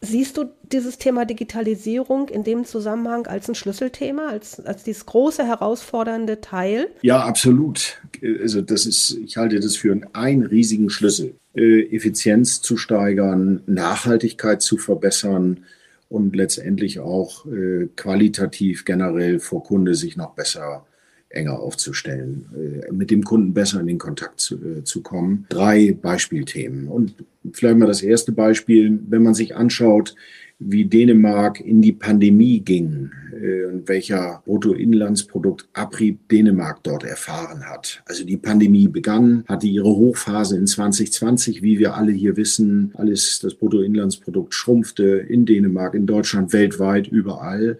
siehst 0.00 0.36
du 0.36 0.44
dieses 0.62 0.98
Thema 0.98 1.24
Digitalisierung 1.24 2.28
in 2.28 2.44
dem 2.44 2.64
Zusammenhang 2.64 3.26
als 3.26 3.48
ein 3.48 3.54
Schlüsselthema, 3.54 4.28
als, 4.28 4.60
als 4.60 4.84
dieses 4.84 5.06
große 5.06 5.44
herausfordernde 5.44 6.40
Teil? 6.40 6.88
Ja, 7.02 7.20
absolut. 7.20 8.00
Also 8.22 8.62
das 8.62 8.86
ist, 8.86 9.18
ich 9.24 9.36
halte 9.36 9.60
das 9.60 9.76
für 9.76 9.98
einen, 10.12 10.44
riesigen 10.44 10.90
Schlüssel. 10.90 11.34
Äh, 11.54 11.94
Effizienz 11.94 12.60
zu 12.60 12.76
steigern, 12.76 13.62
Nachhaltigkeit 13.66 14.62
zu 14.62 14.76
verbessern 14.76 15.64
und 16.08 16.36
letztendlich 16.36 17.00
auch 17.00 17.46
äh, 17.46 17.88
qualitativ 17.96 18.84
generell 18.84 19.40
vor 19.40 19.64
Kunde 19.64 19.94
sich 19.94 20.16
noch 20.16 20.34
besser 20.34 20.86
enger 21.28 21.58
aufzustellen, 21.58 22.46
äh, 22.54 22.92
mit 22.92 23.10
dem 23.10 23.24
Kunden 23.24 23.52
besser 23.52 23.80
in 23.80 23.86
den 23.86 23.98
Kontakt 23.98 24.40
zu, 24.40 24.56
äh, 24.56 24.84
zu 24.84 25.02
kommen. 25.02 25.46
Drei 25.48 25.92
Beispielthemen. 25.92 26.88
Und 26.88 27.14
vielleicht 27.52 27.78
mal 27.78 27.86
das 27.86 28.02
erste 28.02 28.32
Beispiel, 28.32 28.98
wenn 29.08 29.22
man 29.22 29.34
sich 29.34 29.54
anschaut, 29.56 30.14
wie 30.58 30.86
Dänemark 30.86 31.60
in 31.60 31.82
die 31.82 31.92
Pandemie 31.92 32.60
ging 32.60 33.10
äh, 33.32 33.66
und 33.66 33.88
welcher 33.88 34.42
Bruttoinlandsproduktabrieb 34.46 36.28
Dänemark 36.28 36.82
dort 36.82 37.04
erfahren 37.04 37.68
hat. 37.68 38.02
Also 38.06 38.24
die 38.24 38.38
Pandemie 38.38 38.88
begann, 38.88 39.44
hatte 39.48 39.66
ihre 39.66 39.88
Hochphase 39.88 40.56
in 40.56 40.66
2020, 40.66 41.62
wie 41.62 41.78
wir 41.78 41.94
alle 41.94 42.12
hier 42.12 42.36
wissen. 42.36 42.92
Alles, 42.94 43.40
das 43.40 43.54
Bruttoinlandsprodukt 43.54 44.54
schrumpfte 44.54 45.04
in 45.04 45.44
Dänemark, 45.44 45.94
in 45.94 46.06
Deutschland, 46.06 46.52
weltweit, 46.52 47.08
überall. 47.08 47.78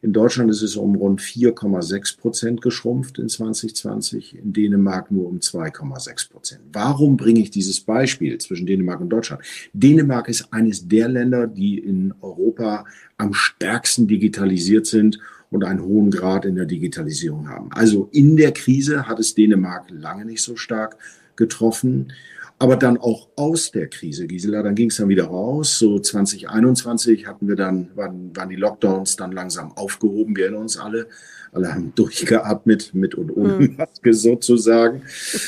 In 0.00 0.12
Deutschland 0.12 0.48
ist 0.48 0.62
es 0.62 0.76
um 0.76 0.94
rund 0.94 1.20
4,6 1.20 2.18
Prozent 2.18 2.62
geschrumpft 2.62 3.18
in 3.18 3.28
2020, 3.28 4.38
in 4.38 4.52
Dänemark 4.52 5.10
nur 5.10 5.26
um 5.26 5.38
2,6 5.38 6.30
Prozent. 6.30 6.60
Warum 6.72 7.16
bringe 7.16 7.40
ich 7.40 7.50
dieses 7.50 7.80
Beispiel 7.80 8.38
zwischen 8.38 8.66
Dänemark 8.66 9.00
und 9.00 9.08
Deutschland? 9.08 9.42
Dänemark 9.72 10.28
ist 10.28 10.52
eines 10.52 10.86
der 10.86 11.08
Länder, 11.08 11.48
die 11.48 11.78
in 11.78 12.14
Europa 12.20 12.84
am 13.16 13.34
stärksten 13.34 14.06
digitalisiert 14.06 14.86
sind 14.86 15.18
und 15.50 15.64
einen 15.64 15.82
hohen 15.82 16.12
Grad 16.12 16.44
in 16.44 16.54
der 16.54 16.66
Digitalisierung 16.66 17.48
haben. 17.48 17.72
Also 17.72 18.08
in 18.12 18.36
der 18.36 18.52
Krise 18.52 19.08
hat 19.08 19.18
es 19.18 19.34
Dänemark 19.34 19.90
lange 19.90 20.24
nicht 20.24 20.42
so 20.42 20.54
stark 20.54 20.96
getroffen 21.34 22.12
aber 22.60 22.76
dann 22.76 22.98
auch 22.98 23.28
aus 23.36 23.70
der 23.70 23.86
Krise, 23.88 24.26
Gisela, 24.26 24.62
dann 24.62 24.74
ging 24.74 24.90
es 24.90 24.96
dann 24.96 25.08
wieder 25.08 25.26
raus. 25.26 25.78
So 25.78 26.00
2021 26.00 27.26
hatten 27.26 27.46
wir 27.46 27.54
dann, 27.54 27.90
waren, 27.94 28.34
waren 28.34 28.48
die 28.48 28.56
Lockdowns 28.56 29.16
dann 29.16 29.30
langsam 29.30 29.72
aufgehoben, 29.76 30.36
wir 30.36 30.44
erinnern 30.44 30.62
uns 30.62 30.76
alle. 30.76 31.06
Alle 31.52 31.72
haben 31.72 31.92
durchgeatmet, 31.94 32.92
mit 32.92 33.14
und 33.14 33.30
ohne 33.30 33.54
mhm. 33.54 33.76
Maske 33.78 34.12
sozusagen. 34.12 35.02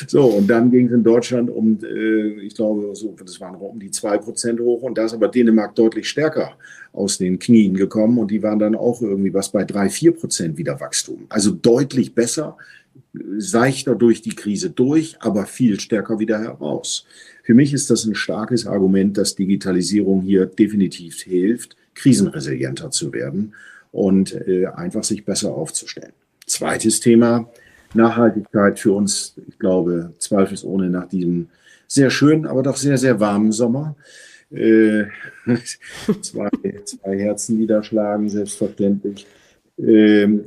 So, 0.06 0.24
und 0.24 0.48
dann 0.48 0.70
ging 0.70 0.86
es 0.86 0.92
in 0.92 1.02
Deutschland 1.02 1.50
um, 1.50 1.78
äh, 1.82 2.40
ich 2.40 2.54
glaube, 2.54 2.94
so, 2.94 3.14
das 3.22 3.38
waren 3.40 3.56
um 3.56 3.78
die 3.78 3.90
zwei 3.90 4.16
Prozent 4.16 4.60
hoch 4.60 4.82
und 4.82 4.96
da 4.96 5.04
ist 5.04 5.12
aber 5.12 5.28
Dänemark 5.28 5.74
deutlich 5.74 6.08
stärker 6.08 6.52
aus 6.92 7.18
den 7.18 7.38
Knien 7.38 7.74
gekommen 7.74 8.18
und 8.18 8.30
die 8.30 8.42
waren 8.42 8.58
dann 8.58 8.74
auch 8.74 9.02
irgendwie 9.02 9.34
was 9.34 9.50
bei 9.50 9.64
drei, 9.64 9.90
vier 9.90 10.12
Prozent 10.12 10.56
wieder 10.56 10.80
Wachstum. 10.80 11.26
Also 11.28 11.50
deutlich 11.50 12.14
besser 12.14 12.56
seichter 13.38 13.94
durch 13.94 14.22
die 14.22 14.34
Krise 14.34 14.70
durch, 14.70 15.16
aber 15.20 15.46
viel 15.46 15.80
stärker 15.80 16.18
wieder 16.18 16.38
heraus. 16.38 17.06
Für 17.42 17.54
mich 17.54 17.72
ist 17.72 17.90
das 17.90 18.04
ein 18.04 18.14
starkes 18.14 18.66
Argument, 18.66 19.16
dass 19.16 19.34
Digitalisierung 19.34 20.22
hier 20.22 20.46
definitiv 20.46 21.20
hilft, 21.22 21.76
krisenresilienter 21.94 22.90
zu 22.90 23.12
werden 23.12 23.54
und 23.92 24.32
äh, 24.32 24.66
einfach 24.66 25.04
sich 25.04 25.24
besser 25.24 25.52
aufzustellen. 25.52 26.12
Zweites 26.46 27.00
Thema, 27.00 27.50
Nachhaltigkeit 27.94 28.78
für 28.78 28.92
uns, 28.92 29.34
ich 29.48 29.58
glaube, 29.58 30.12
zweifelsohne 30.18 30.90
nach 30.90 31.08
diesem 31.08 31.48
sehr 31.88 32.10
schönen, 32.10 32.46
aber 32.46 32.62
doch 32.62 32.76
sehr, 32.76 32.98
sehr 32.98 33.18
warmen 33.18 33.50
Sommer. 33.50 33.96
Äh, 34.52 35.04
zwei, 36.20 36.48
zwei 36.84 37.18
Herzen 37.18 37.58
niederschlagen, 37.58 38.28
selbstverständlich. 38.28 39.26
Ähm, 39.78 40.44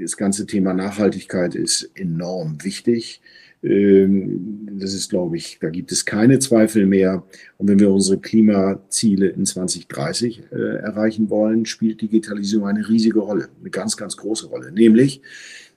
das 0.00 0.16
ganze 0.16 0.46
Thema 0.46 0.74
Nachhaltigkeit 0.74 1.54
ist 1.54 1.90
enorm 1.94 2.62
wichtig. 2.62 3.20
Ähm, 3.62 4.68
das 4.78 4.92
ist, 4.92 5.08
glaube 5.08 5.36
ich, 5.36 5.58
da 5.60 5.70
gibt 5.70 5.90
es 5.90 6.04
keine 6.04 6.38
Zweifel 6.38 6.86
mehr. 6.86 7.24
Und 7.56 7.68
wenn 7.68 7.78
wir 7.78 7.90
unsere 7.90 8.18
Klimaziele 8.18 9.28
in 9.28 9.46
2030 9.46 10.42
äh, 10.52 10.56
erreichen 10.56 11.30
wollen, 11.30 11.64
spielt 11.64 12.02
Digitalisierung 12.02 12.66
eine 12.66 12.86
riesige 12.86 13.20
Rolle, 13.20 13.48
eine 13.60 13.70
ganz, 13.70 13.96
ganz 13.96 14.16
große 14.16 14.48
Rolle. 14.48 14.70
Nämlich 14.70 15.22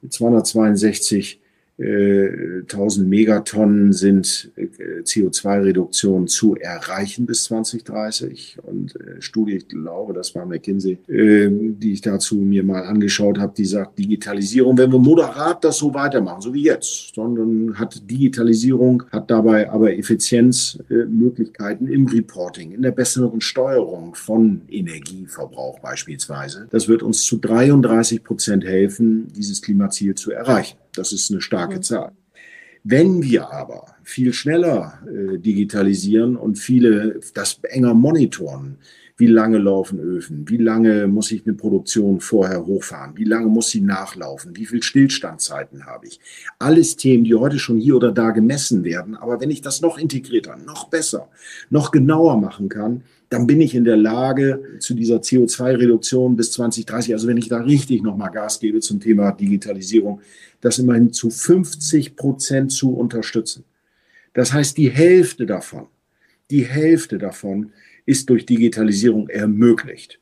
262 0.08 1.40
1000 1.80 3.08
Megatonnen 3.08 3.94
sind 3.94 4.52
äh, 4.56 5.02
CO2-Reduktion 5.04 6.28
zu 6.28 6.56
erreichen 6.56 7.28
bis 7.28 7.44
2030. 7.44 8.58
Und 8.64 8.96
äh, 8.96 9.22
Studie, 9.22 9.58
ich 9.58 9.68
glaube, 9.68 10.14
das 10.14 10.34
war 10.34 10.48
McKinsey, 10.48 10.98
äh, 11.08 11.50
die 11.52 11.94
ich 11.94 12.02
dazu 12.02 12.38
mir 12.38 12.64
mal 12.64 12.82
angeschaut 12.84 13.38
habe, 13.38 13.54
die 13.56 13.66
sagt, 13.66 14.00
Digitalisierung, 14.00 14.76
wenn 14.76 14.92
wir 14.92 14.98
moderat 14.98 15.64
das 15.64 15.78
so 15.78 15.94
weitermachen, 15.94 16.42
so 16.42 16.52
wie 16.52 16.64
jetzt, 16.64 17.14
sondern 17.14 17.78
hat 17.78 18.10
Digitalisierung, 18.10 19.04
hat 19.12 19.30
dabei 19.30 19.70
aber 19.70 19.96
Effizienzmöglichkeiten 19.96 21.88
im 21.88 22.08
Reporting, 22.08 22.72
in 22.72 22.82
der 22.82 22.92
besseren 22.92 23.40
Steuerung 23.40 24.16
von 24.16 24.62
Energieverbrauch 24.68 25.78
beispielsweise. 25.80 26.68
Das 26.72 26.88
wird 26.88 27.04
uns 27.04 27.24
zu 27.24 27.38
33 27.38 28.24
Prozent 28.24 28.66
helfen, 28.66 29.28
dieses 29.36 29.62
Klimaziel 29.62 30.16
zu 30.16 30.32
erreichen. 30.32 30.78
Das 30.98 31.12
ist 31.12 31.32
eine 31.32 31.42
starke 31.42 31.78
mhm. 31.78 31.84
Zahl. 31.84 32.12
Wenn 32.84 33.22
wir 33.22 33.52
aber 33.52 33.96
viel 34.04 34.32
schneller 34.32 35.00
äh, 35.06 35.38
digitalisieren 35.38 36.38
und 36.38 36.58
viele 36.58 37.20
das 37.34 37.60
enger 37.64 37.94
monitoren, 37.94 38.78
wie 39.18 39.26
lange 39.26 39.58
laufen 39.58 40.00
Öfen? 40.00 40.48
Wie 40.48 40.58
lange 40.58 41.08
muss 41.08 41.32
ich 41.32 41.46
eine 41.46 41.56
Produktion 41.56 42.22
vorher 42.22 42.66
hochfahren? 42.68 43.18
Wie 43.18 43.24
lange 43.24 43.48
muss 43.48 43.72
sie 43.72 43.82
nachlaufen? 43.82 44.56
Wie 44.56 44.68
viel 44.68 44.84
Stillstandzeiten 44.84 45.88
habe 45.88 46.06
ich? 46.06 46.20
Alles 46.60 46.98
Themen, 46.98 47.24
die 47.24 47.34
heute 47.34 47.58
schon 47.58 47.80
hier 47.80 47.96
oder 47.96 48.12
da 48.12 48.30
gemessen 48.30 48.84
werden. 48.84 49.16
Aber 49.16 49.42
wenn 49.42 49.50
ich 49.50 49.62
das 49.62 49.82
noch 49.82 49.98
integrierter, 49.98 50.56
noch 50.58 50.90
besser, 50.90 51.30
noch 51.72 51.92
genauer 51.92 52.38
machen 52.38 52.70
kann, 52.70 53.02
dann 53.30 53.46
bin 53.46 53.60
ich 53.60 53.76
in 53.76 53.84
der 53.84 53.98
Lage, 53.98 54.78
zu 54.80 54.94
dieser 54.94 55.18
CO2-Reduktion 55.18 56.36
bis 56.36 56.52
2030, 56.54 57.14
also 57.14 57.28
wenn 57.28 57.38
ich 57.38 57.50
da 57.50 57.58
richtig 57.58 58.02
nochmal 58.02 58.32
Gas 58.32 58.60
gebe 58.60 58.80
zum 58.80 59.00
Thema 59.00 59.32
Digitalisierung, 59.32 60.22
das 60.62 60.80
immerhin 60.80 61.12
zu 61.12 61.30
50 61.30 62.16
Prozent 62.16 62.72
zu 62.72 62.94
unterstützen. 62.94 63.66
Das 64.34 64.54
heißt, 64.54 64.78
die 64.78 64.90
Hälfte 64.90 65.46
davon, 65.46 65.88
die 66.50 66.64
Hälfte 66.64 67.18
davon 67.18 67.72
ist 68.06 68.30
durch 68.30 68.46
Digitalisierung 68.46 69.28
ermöglicht. 69.28 70.20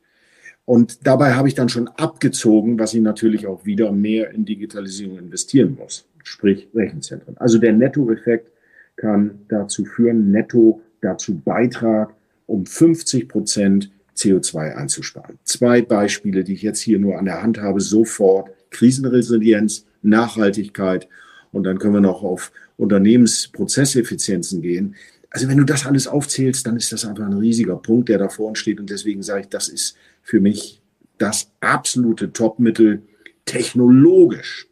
Und 0.64 1.06
dabei 1.06 1.34
habe 1.34 1.46
ich 1.46 1.54
dann 1.54 1.68
schon 1.68 1.86
abgezogen, 1.86 2.78
was 2.78 2.92
ich 2.92 3.00
natürlich 3.00 3.46
auch 3.46 3.64
wieder 3.64 3.92
mehr 3.92 4.32
in 4.32 4.44
Digitalisierung 4.44 5.18
investieren 5.18 5.76
muss, 5.78 6.08
sprich 6.24 6.66
Rechenzentren. 6.74 7.36
Also 7.38 7.58
der 7.58 7.72
Nettoeffekt 7.72 8.50
kann 8.96 9.42
dazu 9.48 9.84
führen, 9.84 10.32
netto 10.32 10.80
dazu 11.00 11.38
Beitrag, 11.38 12.15
um 12.46 12.66
50 12.66 13.28
Prozent 13.28 13.90
CO2 14.16 14.74
einzusparen. 14.74 15.38
Zwei 15.44 15.82
Beispiele, 15.82 16.44
die 16.44 16.54
ich 16.54 16.62
jetzt 16.62 16.80
hier 16.80 16.98
nur 16.98 17.18
an 17.18 17.26
der 17.26 17.42
Hand 17.42 17.58
habe, 17.58 17.80
sofort 17.80 18.50
Krisenresilienz, 18.70 19.84
Nachhaltigkeit 20.02 21.08
und 21.52 21.64
dann 21.64 21.78
können 21.78 21.94
wir 21.94 22.00
noch 22.00 22.22
auf 22.22 22.52
Unternehmensprozesseffizienzen 22.76 24.62
gehen. 24.62 24.94
Also 25.30 25.48
wenn 25.48 25.58
du 25.58 25.64
das 25.64 25.86
alles 25.86 26.06
aufzählst, 26.06 26.66
dann 26.66 26.76
ist 26.76 26.92
das 26.92 27.04
einfach 27.04 27.26
ein 27.26 27.32
riesiger 27.32 27.76
Punkt, 27.76 28.08
der 28.08 28.18
da 28.18 28.28
vor 28.28 28.48
uns 28.48 28.58
steht. 28.58 28.80
Und 28.80 28.90
deswegen 28.90 29.22
sage 29.22 29.42
ich, 29.42 29.48
das 29.48 29.68
ist 29.68 29.96
für 30.22 30.40
mich 30.40 30.80
das 31.18 31.50
absolute 31.60 32.32
Topmittel 32.32 33.02
technologisch. 33.44 34.68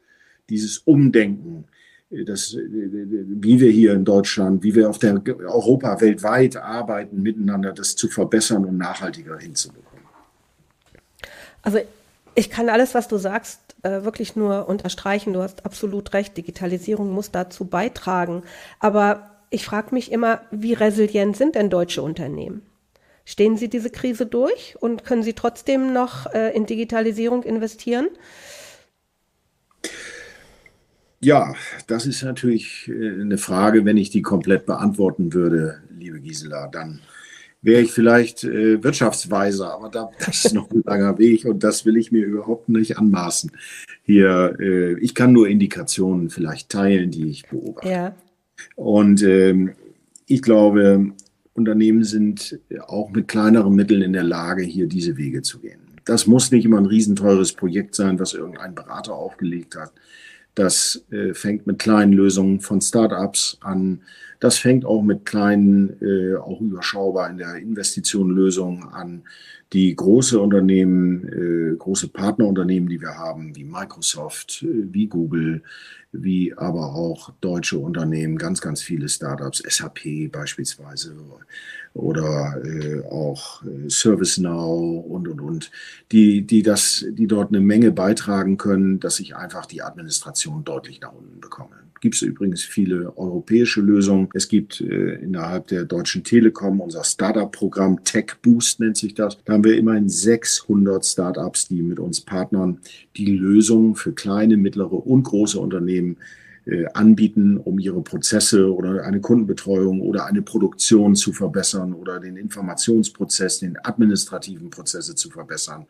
Dieses 0.50 0.78
Umdenken, 0.78 1.64
das, 2.10 2.54
wie 2.54 3.60
wir 3.60 3.70
hier 3.70 3.92
in 3.92 4.04
Deutschland, 4.04 4.62
wie 4.62 4.74
wir 4.74 4.88
auf 4.88 4.98
der 4.98 5.20
Europa 5.26 6.00
weltweit 6.00 6.56
arbeiten, 6.56 7.22
miteinander 7.22 7.72
das 7.72 7.96
zu 7.96 8.08
verbessern 8.08 8.64
und 8.64 8.76
nachhaltiger 8.76 9.38
hinzubekommen. 9.38 10.04
Also 11.62 11.80
ich 12.34 12.50
kann 12.50 12.68
alles, 12.68 12.94
was 12.94 13.08
du 13.08 13.16
sagst, 13.16 13.60
äh, 13.82 14.04
wirklich 14.04 14.36
nur 14.36 14.68
unterstreichen. 14.68 15.32
Du 15.32 15.40
hast 15.40 15.64
absolut 15.64 16.12
recht. 16.12 16.36
Digitalisierung 16.36 17.10
muss 17.10 17.30
dazu 17.30 17.64
beitragen. 17.64 18.42
Aber 18.80 19.30
ich 19.50 19.64
frage 19.64 19.94
mich 19.94 20.12
immer, 20.12 20.40
wie 20.50 20.74
resilient 20.74 21.36
sind 21.36 21.54
denn 21.54 21.70
deutsche 21.70 22.02
Unternehmen? 22.02 22.62
Stehen 23.24 23.56
sie 23.56 23.68
diese 23.68 23.90
Krise 23.90 24.26
durch 24.26 24.76
und 24.80 25.04
können 25.04 25.22
sie 25.22 25.32
trotzdem 25.32 25.92
noch 25.92 26.26
äh, 26.34 26.54
in 26.54 26.66
Digitalisierung 26.66 27.42
investieren? 27.42 28.08
Ja, 31.24 31.54
das 31.86 32.04
ist 32.04 32.22
natürlich 32.22 32.88
äh, 32.88 33.20
eine 33.20 33.38
Frage, 33.38 33.84
wenn 33.86 33.96
ich 33.96 34.10
die 34.10 34.20
komplett 34.20 34.66
beantworten 34.66 35.32
würde, 35.32 35.78
liebe 35.98 36.20
Gisela, 36.20 36.68
dann 36.68 37.00
wäre 37.62 37.80
ich 37.80 37.92
vielleicht 37.92 38.44
äh, 38.44 38.82
Wirtschaftsweiser, 38.84 39.72
aber 39.72 39.88
da, 39.88 40.10
das 40.18 40.44
ist 40.44 40.54
noch 40.54 40.70
ein 40.70 40.82
langer 40.84 41.16
Weg 41.18 41.46
und 41.46 41.64
das 41.64 41.86
will 41.86 41.96
ich 41.96 42.12
mir 42.12 42.26
überhaupt 42.26 42.68
nicht 42.68 42.98
anmaßen. 42.98 43.52
Hier, 44.02 44.54
äh, 44.60 45.00
ich 45.00 45.14
kann 45.14 45.32
nur 45.32 45.48
Indikationen 45.48 46.28
vielleicht 46.28 46.68
teilen, 46.68 47.10
die 47.10 47.30
ich 47.30 47.48
beobachte. 47.48 47.88
Ja. 47.88 48.14
Und 48.76 49.22
ähm, 49.22 49.72
ich 50.26 50.42
glaube, 50.42 51.12
Unternehmen 51.54 52.04
sind 52.04 52.60
auch 52.86 53.10
mit 53.10 53.28
kleineren 53.28 53.74
Mitteln 53.74 54.02
in 54.02 54.12
der 54.12 54.24
Lage, 54.24 54.62
hier 54.62 54.88
diese 54.88 55.16
Wege 55.16 55.40
zu 55.40 55.58
gehen. 55.58 55.80
Das 56.04 56.26
muss 56.26 56.50
nicht 56.50 56.66
immer 56.66 56.78
ein 56.78 56.86
riesenteures 56.86 57.52
Projekt 57.52 57.94
sein, 57.94 58.18
was 58.20 58.34
irgendein 58.34 58.74
Berater 58.74 59.14
aufgelegt 59.14 59.76
hat. 59.76 59.92
Das 60.54 61.04
äh, 61.10 61.34
fängt 61.34 61.66
mit 61.66 61.78
kleinen 61.78 62.12
Lösungen 62.12 62.60
von 62.60 62.80
Startups 62.80 63.58
an. 63.60 64.02
Das 64.40 64.58
fängt 64.58 64.84
auch 64.84 65.02
mit 65.02 65.24
kleinen, 65.24 66.00
äh, 66.00 66.36
auch 66.36 66.60
überschaubar 66.60 67.30
in 67.30 67.38
der 67.38 67.56
Investition 67.56 68.30
Lösungen 68.30 68.84
an, 68.84 69.22
die 69.72 69.94
große 69.96 70.38
Unternehmen, 70.38 71.28
äh, 71.28 71.76
große 71.76 72.08
Partnerunternehmen, 72.08 72.88
die 72.88 73.00
wir 73.00 73.18
haben, 73.18 73.56
wie 73.56 73.64
Microsoft, 73.64 74.62
äh, 74.62 74.92
wie 74.92 75.08
Google, 75.08 75.62
wie 76.12 76.54
aber 76.54 76.94
auch 76.94 77.32
deutsche 77.40 77.78
Unternehmen, 77.78 78.38
ganz, 78.38 78.60
ganz 78.60 78.82
viele 78.82 79.08
Startups, 79.08 79.62
SAP 79.66 80.30
beispielsweise 80.30 81.16
oder 81.94 82.60
äh, 82.64 83.02
auch 83.08 83.62
äh, 83.62 83.88
ServiceNow 83.88 85.04
und, 85.06 85.28
und, 85.28 85.40
und, 85.40 85.70
die, 86.12 86.42
die, 86.42 86.62
das, 86.62 87.04
die 87.08 87.26
dort 87.26 87.48
eine 87.48 87.60
Menge 87.60 87.92
beitragen 87.92 88.56
können, 88.56 89.00
dass 89.00 89.20
ich 89.20 89.36
einfach 89.36 89.64
die 89.64 89.82
Administration 89.82 90.64
deutlich 90.64 91.00
nach 91.00 91.12
unten 91.12 91.40
bekomme 91.40 91.76
gibt 92.00 92.16
es 92.16 92.22
übrigens 92.22 92.62
viele 92.62 93.16
europäische 93.16 93.80
Lösungen. 93.80 94.28
Es 94.34 94.48
gibt 94.48 94.78
äh, 94.82 95.14
innerhalb 95.14 95.68
der 95.68 95.86
Deutschen 95.86 96.22
Telekom 96.22 96.82
unser 96.82 97.02
Startup-Programm 97.02 98.04
Tech 98.04 98.26
Boost 98.42 98.78
nennt 98.78 98.98
sich 98.98 99.14
das. 99.14 99.38
Da 99.46 99.54
haben 99.54 99.64
wir 99.64 99.78
immerhin 99.78 100.10
600 100.10 101.02
Startups, 101.02 101.68
die 101.68 101.80
mit 101.80 101.98
uns 101.98 102.20
partnern, 102.20 102.78
die 103.16 103.34
Lösungen 103.34 103.94
für 103.94 104.12
kleine, 104.12 104.58
mittlere 104.58 104.92
und 104.92 105.22
große 105.22 105.58
Unternehmen 105.58 106.16
äh, 106.16 106.43
anbieten, 106.94 107.58
um 107.58 107.78
ihre 107.78 108.00
Prozesse 108.00 108.72
oder 108.72 109.04
eine 109.04 109.20
Kundenbetreuung 109.20 110.00
oder 110.00 110.24
eine 110.24 110.40
Produktion 110.40 111.14
zu 111.14 111.32
verbessern 111.32 111.92
oder 111.92 112.20
den 112.20 112.36
Informationsprozess, 112.36 113.58
den 113.58 113.76
administrativen 113.82 114.70
Prozesse 114.70 115.14
zu 115.14 115.30
verbessern. 115.30 115.86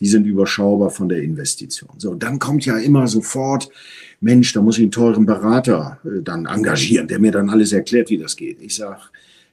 Die 0.00 0.06
sind 0.06 0.26
überschaubar 0.26 0.90
von 0.90 1.10
der 1.10 1.22
Investition. 1.22 1.90
So, 1.98 2.14
dann 2.14 2.38
kommt 2.38 2.64
ja 2.64 2.78
immer 2.78 3.06
sofort, 3.06 3.68
Mensch, 4.20 4.54
da 4.54 4.62
muss 4.62 4.78
ich 4.78 4.84
einen 4.84 4.92
teuren 4.92 5.26
Berater 5.26 5.98
äh, 6.04 6.22
dann 6.22 6.46
engagieren, 6.46 7.06
der 7.06 7.18
mir 7.18 7.32
dann 7.32 7.50
alles 7.50 7.72
erklärt, 7.72 8.08
wie 8.08 8.18
das 8.18 8.36
geht. 8.36 8.62
Ich 8.62 8.76
sage, 8.76 9.00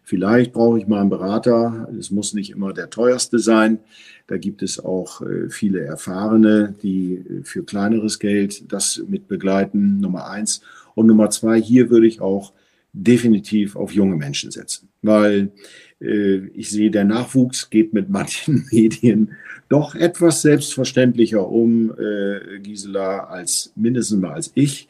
Vielleicht 0.03 0.51
brauche 0.51 0.77
ich 0.77 0.87
mal 0.87 0.99
einen 0.99 1.09
Berater. 1.09 1.87
Es 1.97 2.11
muss 2.11 2.33
nicht 2.33 2.49
immer 2.49 2.73
der 2.73 2.89
teuerste 2.89 3.39
sein. 3.39 3.79
Da 4.27 4.37
gibt 4.37 4.61
es 4.63 4.79
auch 4.79 5.21
äh, 5.21 5.49
viele 5.49 5.81
Erfahrene, 5.81 6.73
die 6.81 7.15
äh, 7.15 7.43
für 7.43 7.63
kleineres 7.63 8.19
Geld 8.19 8.71
das 8.71 9.03
mit 9.07 9.27
begleiten. 9.27 9.99
Nummer 9.99 10.29
eins. 10.29 10.61
Und 10.95 11.07
Nummer 11.07 11.29
zwei, 11.29 11.61
hier 11.61 11.89
würde 11.89 12.07
ich 12.07 12.21
auch 12.21 12.53
definitiv 12.93 13.75
auf 13.75 13.93
junge 13.93 14.15
Menschen 14.15 14.51
setzen, 14.51 14.89
weil 15.01 15.51
ich 16.01 16.69
sehe, 16.69 16.89
der 16.89 17.05
Nachwuchs 17.05 17.69
geht 17.69 17.93
mit 17.93 18.09
manchen 18.09 18.65
Medien 18.71 19.35
doch 19.71 19.95
etwas 19.95 20.41
selbstverständlicher 20.41 21.47
um, 21.47 21.93
äh, 21.97 22.59
Gisela, 22.59 23.25
als 23.27 23.71
mindestens 23.77 24.19
mal 24.19 24.33
als 24.33 24.51
ich. 24.53 24.89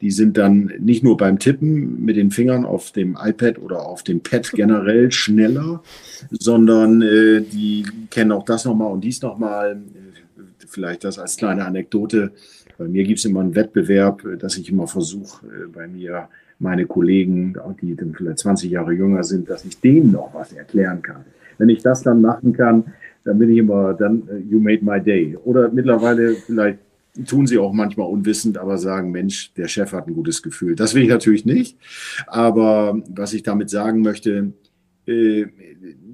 Die 0.00 0.12
sind 0.12 0.36
dann 0.36 0.72
nicht 0.78 1.02
nur 1.02 1.16
beim 1.16 1.40
Tippen 1.40 2.04
mit 2.04 2.16
den 2.16 2.30
Fingern 2.30 2.64
auf 2.64 2.92
dem 2.92 3.18
iPad 3.20 3.58
oder 3.58 3.84
auf 3.84 4.04
dem 4.04 4.20
Pad 4.20 4.52
generell 4.54 5.10
schneller, 5.10 5.82
sondern 6.30 7.02
äh, 7.02 7.40
die 7.40 7.84
kennen 8.10 8.30
auch 8.30 8.44
das 8.44 8.64
nochmal 8.64 8.92
und 8.92 9.02
dies 9.02 9.20
nochmal. 9.20 9.80
Vielleicht 10.68 11.02
das 11.02 11.18
als 11.18 11.36
kleine 11.36 11.64
Anekdote. 11.64 12.30
Bei 12.78 12.86
mir 12.86 13.02
gibt 13.02 13.18
es 13.18 13.24
immer 13.24 13.40
einen 13.40 13.56
Wettbewerb, 13.56 14.22
dass 14.38 14.56
ich 14.56 14.70
immer 14.70 14.86
versuche, 14.86 15.44
äh, 15.48 15.66
bei 15.66 15.88
mir 15.88 16.28
meine 16.60 16.86
Kollegen, 16.86 17.56
die 17.80 17.96
dann 17.96 18.14
vielleicht 18.14 18.38
20 18.38 18.70
Jahre 18.70 18.92
jünger 18.92 19.24
sind, 19.24 19.48
dass 19.48 19.64
ich 19.64 19.80
denen 19.80 20.12
noch 20.12 20.32
was 20.34 20.52
erklären 20.52 21.02
kann. 21.02 21.24
Wenn 21.58 21.70
ich 21.70 21.82
das 21.82 22.02
dann 22.02 22.20
machen 22.20 22.52
kann, 22.52 22.84
dann 23.24 23.38
bin 23.38 23.50
ich 23.50 23.58
immer, 23.58 23.94
dann, 23.94 24.22
äh, 24.28 24.38
you 24.38 24.60
made 24.60 24.84
my 24.84 25.00
day. 25.00 25.36
Oder 25.44 25.70
mittlerweile 25.70 26.34
vielleicht 26.34 26.78
tun 27.26 27.46
sie 27.46 27.58
auch 27.58 27.72
manchmal 27.72 28.08
unwissend, 28.08 28.56
aber 28.56 28.78
sagen, 28.78 29.10
Mensch, 29.10 29.52
der 29.54 29.68
Chef 29.68 29.92
hat 29.92 30.06
ein 30.06 30.14
gutes 30.14 30.42
Gefühl. 30.42 30.74
Das 30.74 30.94
will 30.94 31.02
ich 31.02 31.08
natürlich 31.08 31.44
nicht. 31.44 31.76
Aber 32.26 33.00
was 33.08 33.32
ich 33.32 33.42
damit 33.42 33.68
sagen 33.68 34.02
möchte, 34.02 34.52
äh, 35.06 35.46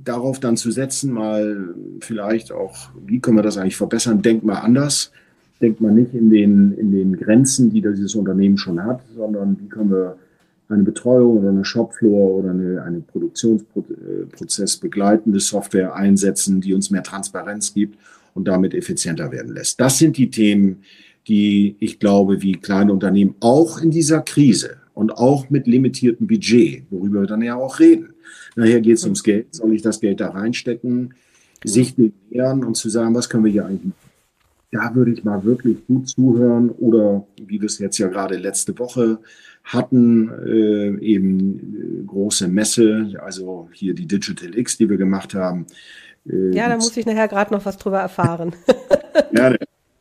darauf 0.04 0.40
dann 0.40 0.56
zu 0.56 0.70
setzen, 0.70 1.12
mal 1.12 1.74
vielleicht 2.00 2.52
auch, 2.52 2.90
wie 3.04 3.20
können 3.20 3.36
wir 3.36 3.42
das 3.42 3.58
eigentlich 3.58 3.76
verbessern, 3.76 4.22
denkt 4.22 4.44
mal 4.44 4.60
anders. 4.60 5.12
Denkt 5.60 5.80
man 5.80 5.94
nicht 5.94 6.14
in 6.14 6.30
den, 6.30 6.72
in 6.72 6.92
den 6.92 7.16
Grenzen, 7.16 7.70
die 7.70 7.80
dieses 7.80 8.14
Unternehmen 8.14 8.58
schon 8.58 8.82
hat, 8.84 9.00
sondern 9.16 9.58
wie 9.60 9.68
können 9.68 9.90
wir 9.90 10.16
eine 10.68 10.82
Betreuung 10.82 11.38
oder 11.38 11.50
eine 11.50 11.64
Shopfloor 11.64 12.38
oder 12.38 12.50
eine, 12.50 12.82
eine 12.82 13.00
Produktionsprozess 13.00 14.78
begleitende 14.78 15.40
Software 15.40 15.94
einsetzen, 15.94 16.60
die 16.60 16.74
uns 16.74 16.90
mehr 16.90 17.02
Transparenz 17.02 17.72
gibt 17.72 17.98
und 18.34 18.48
damit 18.48 18.74
effizienter 18.74 19.30
werden 19.32 19.54
lässt. 19.54 19.80
Das 19.80 19.98
sind 19.98 20.16
die 20.16 20.30
Themen, 20.30 20.82
die 21.28 21.76
ich 21.80 21.98
glaube, 21.98 22.42
wie 22.42 22.52
kleine 22.52 22.92
Unternehmen 22.92 23.34
auch 23.40 23.80
in 23.80 23.90
dieser 23.90 24.20
Krise 24.20 24.76
und 24.94 25.12
auch 25.12 25.50
mit 25.50 25.66
limitiertem 25.66 26.26
Budget, 26.26 26.84
worüber 26.90 27.20
wir 27.20 27.26
dann 27.26 27.42
ja 27.42 27.56
auch 27.56 27.78
reden. 27.78 28.14
Nachher 28.54 28.80
geht 28.80 28.96
es 28.96 29.04
ums 29.04 29.22
Geld. 29.22 29.54
Soll 29.54 29.74
ich 29.74 29.82
das 29.82 30.00
Geld 30.00 30.20
da 30.20 30.30
reinstecken, 30.30 31.14
sich 31.64 31.94
dem 31.94 32.12
nähern 32.30 32.64
und 32.64 32.76
zu 32.76 32.88
sagen, 32.88 33.14
was 33.14 33.28
können 33.28 33.44
wir 33.44 33.52
hier 33.52 33.66
eigentlich 33.66 33.84
machen? 33.84 34.06
Da 34.72 34.94
würde 34.94 35.12
ich 35.12 35.24
mal 35.24 35.44
wirklich 35.44 35.86
gut 35.86 36.08
zuhören 36.08 36.70
oder 36.70 37.26
wie 37.36 37.60
wir 37.60 37.66
es 37.66 37.78
jetzt 37.78 37.98
ja 37.98 38.08
gerade 38.08 38.36
letzte 38.36 38.78
Woche 38.78 39.18
hatten 39.66 40.30
äh, 40.46 41.04
eben 41.04 42.02
äh, 42.02 42.06
große 42.06 42.46
Messe, 42.46 43.12
also 43.20 43.68
hier 43.72 43.94
die 43.94 44.06
Digital 44.06 44.56
X, 44.56 44.78
die 44.78 44.88
wir 44.88 44.96
gemacht 44.96 45.34
haben. 45.34 45.66
Äh, 46.24 46.54
ja, 46.54 46.68
da 46.68 46.76
muss 46.76 46.96
ich 46.96 47.04
nachher 47.04 47.26
gerade 47.26 47.52
noch 47.52 47.64
was 47.66 47.76
drüber 47.76 47.98
erfahren. 47.98 48.54
ja, 49.32 49.54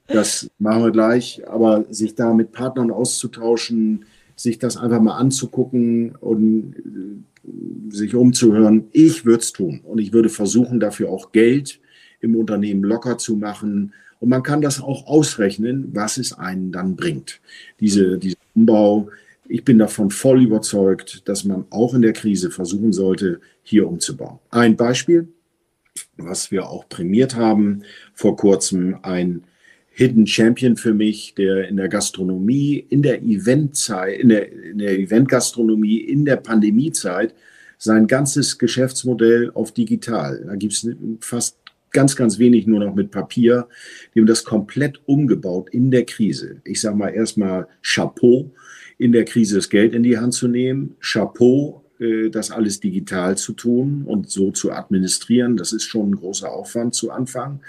das 0.07 0.49
machen 0.59 0.83
wir 0.83 0.91
gleich. 0.91 1.41
Aber 1.47 1.83
sich 1.89 2.13
da 2.13 2.33
mit 2.33 2.51
Partnern 2.51 2.91
auszutauschen, 2.91 4.05
sich 4.35 4.59
das 4.59 4.77
einfach 4.77 5.01
mal 5.01 5.17
anzugucken 5.17 6.15
und 6.15 6.75
äh, 6.75 7.95
sich 7.95 8.13
umzuhören, 8.13 8.85
ich 8.91 9.25
würde 9.25 9.39
es 9.39 9.51
tun. 9.51 9.81
Und 9.83 9.97
ich 9.99 10.13
würde 10.13 10.29
versuchen, 10.29 10.79
dafür 10.79 11.09
auch 11.09 11.31
Geld 11.31 11.79
im 12.19 12.35
Unternehmen 12.35 12.83
locker 12.83 13.17
zu 13.17 13.35
machen. 13.35 13.93
Und 14.19 14.29
man 14.29 14.43
kann 14.43 14.61
das 14.61 14.79
auch 14.79 15.07
ausrechnen, 15.07 15.89
was 15.93 16.17
es 16.17 16.33
einen 16.33 16.71
dann 16.71 16.95
bringt. 16.95 17.41
Diese, 17.79 18.19
dieser 18.19 18.37
Umbau, 18.53 19.09
ich 19.47 19.63
bin 19.63 19.77
davon 19.77 20.11
voll 20.11 20.43
überzeugt, 20.43 21.27
dass 21.27 21.43
man 21.43 21.65
auch 21.69 21.93
in 21.93 22.01
der 22.01 22.13
Krise 22.13 22.51
versuchen 22.51 22.93
sollte, 22.93 23.41
hier 23.63 23.87
umzubauen. 23.87 24.39
Ein 24.49 24.75
Beispiel, 24.75 25.27
was 26.17 26.51
wir 26.51 26.67
auch 26.67 26.87
prämiert 26.89 27.35
haben 27.35 27.83
vor 28.13 28.35
kurzem, 28.35 28.97
ein 29.01 29.43
Hidden 29.91 30.27
Champion 30.27 30.75
für 30.75 30.93
mich, 30.93 31.35
der 31.35 31.69
in 31.69 31.77
der 31.77 31.87
Gastronomie, 31.87 32.85
in 32.89 33.01
der 33.01 33.23
Eventzeit, 33.23 34.19
in 34.19 34.29
der, 34.29 34.51
in 34.51 34.79
der 34.79 34.99
Eventgastronomie, 34.99 35.99
in 35.99 36.25
der 36.25 36.35
Pandemiezeit 36.35 37.33
sein 37.77 38.07
ganzes 38.07 38.57
Geschäftsmodell 38.57 39.51
auf 39.53 39.71
digital. 39.71 40.43
Da 40.45 40.55
gibt 40.55 40.73
es 40.73 40.87
fast 41.21 41.57
ganz, 41.91 42.17
ganz 42.17 42.39
wenig 42.39 42.67
nur 42.67 42.81
noch 42.81 42.93
mit 42.93 43.11
Papier. 43.11 43.69
Die 44.13 44.19
haben 44.19 44.27
das 44.27 44.43
komplett 44.43 44.99
umgebaut 45.05 45.69
in 45.69 45.91
der 45.91 46.05
Krise. 46.05 46.61
Ich 46.65 46.81
sage 46.81 46.97
mal 46.97 47.09
erstmal 47.09 47.67
Chapeau 47.81 48.51
in 48.97 49.11
der 49.11 49.25
Krise 49.25 49.55
das 49.55 49.69
Geld 49.69 49.93
in 49.93 50.03
die 50.03 50.17
Hand 50.17 50.33
zu 50.33 50.47
nehmen. 50.47 50.95
Chapeau, 50.99 51.83
äh, 51.99 52.29
das 52.29 52.51
alles 52.51 52.79
digital 52.79 53.37
zu 53.37 53.53
tun 53.53 54.03
und 54.05 54.29
so 54.29 54.51
zu 54.51 54.71
administrieren. 54.71 55.57
Das 55.57 55.73
ist 55.73 55.83
schon 55.83 56.11
ein 56.11 56.15
großer 56.15 56.51
Aufwand 56.51 56.95
zu 56.95 57.11
Anfang. 57.11 57.61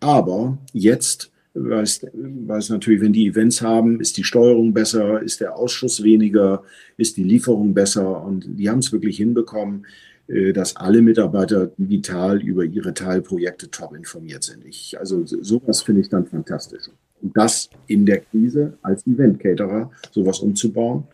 Aber 0.00 0.58
jetzt 0.72 1.32
weil 1.54 1.82
es 1.82 2.70
natürlich, 2.70 3.02
wenn 3.02 3.12
die 3.12 3.26
Events 3.26 3.60
haben, 3.60 4.00
ist 4.00 4.16
die 4.16 4.24
Steuerung 4.24 4.72
besser, 4.72 5.20
ist 5.22 5.40
der 5.40 5.56
Ausschuss 5.56 6.02
weniger, 6.02 6.64
ist 6.96 7.16
die 7.16 7.24
Lieferung 7.24 7.74
besser 7.74 8.24
und 8.24 8.46
die 8.58 8.70
haben 8.70 8.78
es 8.78 8.92
wirklich 8.92 9.18
hinbekommen, 9.18 9.86
äh, 10.28 10.52
dass 10.52 10.76
alle 10.76 11.02
Mitarbeiter 11.02 11.70
digital 11.76 12.40
über 12.40 12.64
ihre 12.64 12.94
Teilprojekte 12.94 13.70
top 13.70 13.94
informiert 13.94 14.44
sind. 14.44 14.64
Ich, 14.64 14.98
also 14.98 15.24
sowas 15.26 15.82
finde 15.82 16.00
ich 16.00 16.08
dann 16.08 16.26
fantastisch. 16.26 16.84
Und 17.22 17.36
das 17.36 17.70
in 17.86 18.04
der 18.04 18.20
Krise 18.20 18.76
als 18.82 19.06
Event-Caterer, 19.06 19.90
sowas 20.10 20.40
umzubauen, 20.40 21.04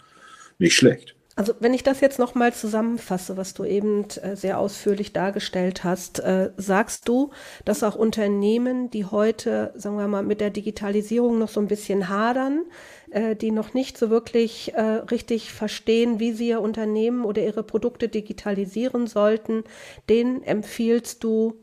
nicht 0.59 0.75
schlecht. 0.75 1.14
Also 1.38 1.55
wenn 1.61 1.73
ich 1.73 1.85
das 1.85 2.01
jetzt 2.01 2.18
nochmal 2.18 2.53
zusammenfasse, 2.53 3.37
was 3.37 3.55
du 3.55 3.62
eben 3.62 4.05
äh, 4.23 4.35
sehr 4.35 4.59
ausführlich 4.59 5.12
dargestellt 5.12 5.85
hast, 5.85 6.18
äh, 6.18 6.51
sagst 6.57 7.07
du, 7.07 7.31
dass 7.64 7.85
auch 7.85 7.94
Unternehmen, 7.94 8.90
die 8.90 9.05
heute, 9.05 9.73
sagen 9.77 9.99
wir 9.99 10.09
mal, 10.09 10.25
mit 10.25 10.40
der 10.40 10.51
Digitalisierung 10.51 11.38
noch 11.38 11.49
so 11.49 11.61
ein 11.61 11.68
bisschen 11.68 12.09
hadern, 12.09 12.64
äh, 13.11 13.37
die 13.37 13.53
noch 13.53 13.73
nicht 13.73 13.99
so 13.99 14.11
wirklich 14.11 14.73
richtig 15.12 15.53
verstehen, 15.53 16.18
wie 16.18 16.33
sie 16.33 16.49
ihr 16.49 16.61
Unternehmen 16.61 17.25
oder 17.25 17.40
ihre 17.40 17.62
Produkte 17.62 18.09
digitalisieren 18.09 19.07
sollten, 19.07 19.62
denen 20.09 20.42
empfiehlst 20.42 21.23
du, 21.23 21.55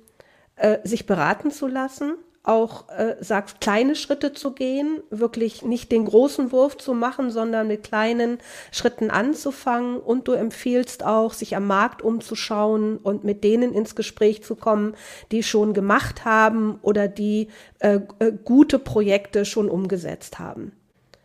sich 0.86 1.06
beraten 1.06 1.52
zu 1.52 1.68
lassen? 1.68 2.14
Auch 2.48 2.90
äh, 2.90 3.16
sagst, 3.20 3.62
kleine 3.62 3.96
Schritte 3.96 4.34
zu 4.34 4.54
gehen, 4.54 5.02
wirklich 5.10 5.64
nicht 5.64 5.92
den 5.92 6.06
großen 6.06 6.52
Wurf 6.52 6.78
zu 6.78 6.94
machen, 6.94 7.32
sondern 7.32 7.68
mit 7.68 7.84
kleinen 7.84 8.40
Schritten 8.72 9.10
anzufangen. 9.10 9.98
Und 9.98 10.28
du 10.28 10.34
empfiehlst 10.34 11.06
auch, 11.06 11.34
sich 11.34 11.56
am 11.56 11.68
Markt 11.68 12.02
umzuschauen 12.02 12.98
und 12.98 13.24
mit 13.24 13.44
denen 13.44 13.74
ins 13.74 13.96
Gespräch 13.96 14.44
zu 14.44 14.56
kommen, 14.56 14.96
die 15.32 15.44
schon 15.44 15.74
gemacht 15.74 16.26
haben 16.26 16.80
oder 16.82 17.08
die 17.08 17.50
äh, 17.80 18.00
äh, 18.20 18.32
gute 18.44 18.80
Projekte 18.80 19.46
schon 19.46 19.70
umgesetzt 19.70 20.40
haben. 20.40 20.72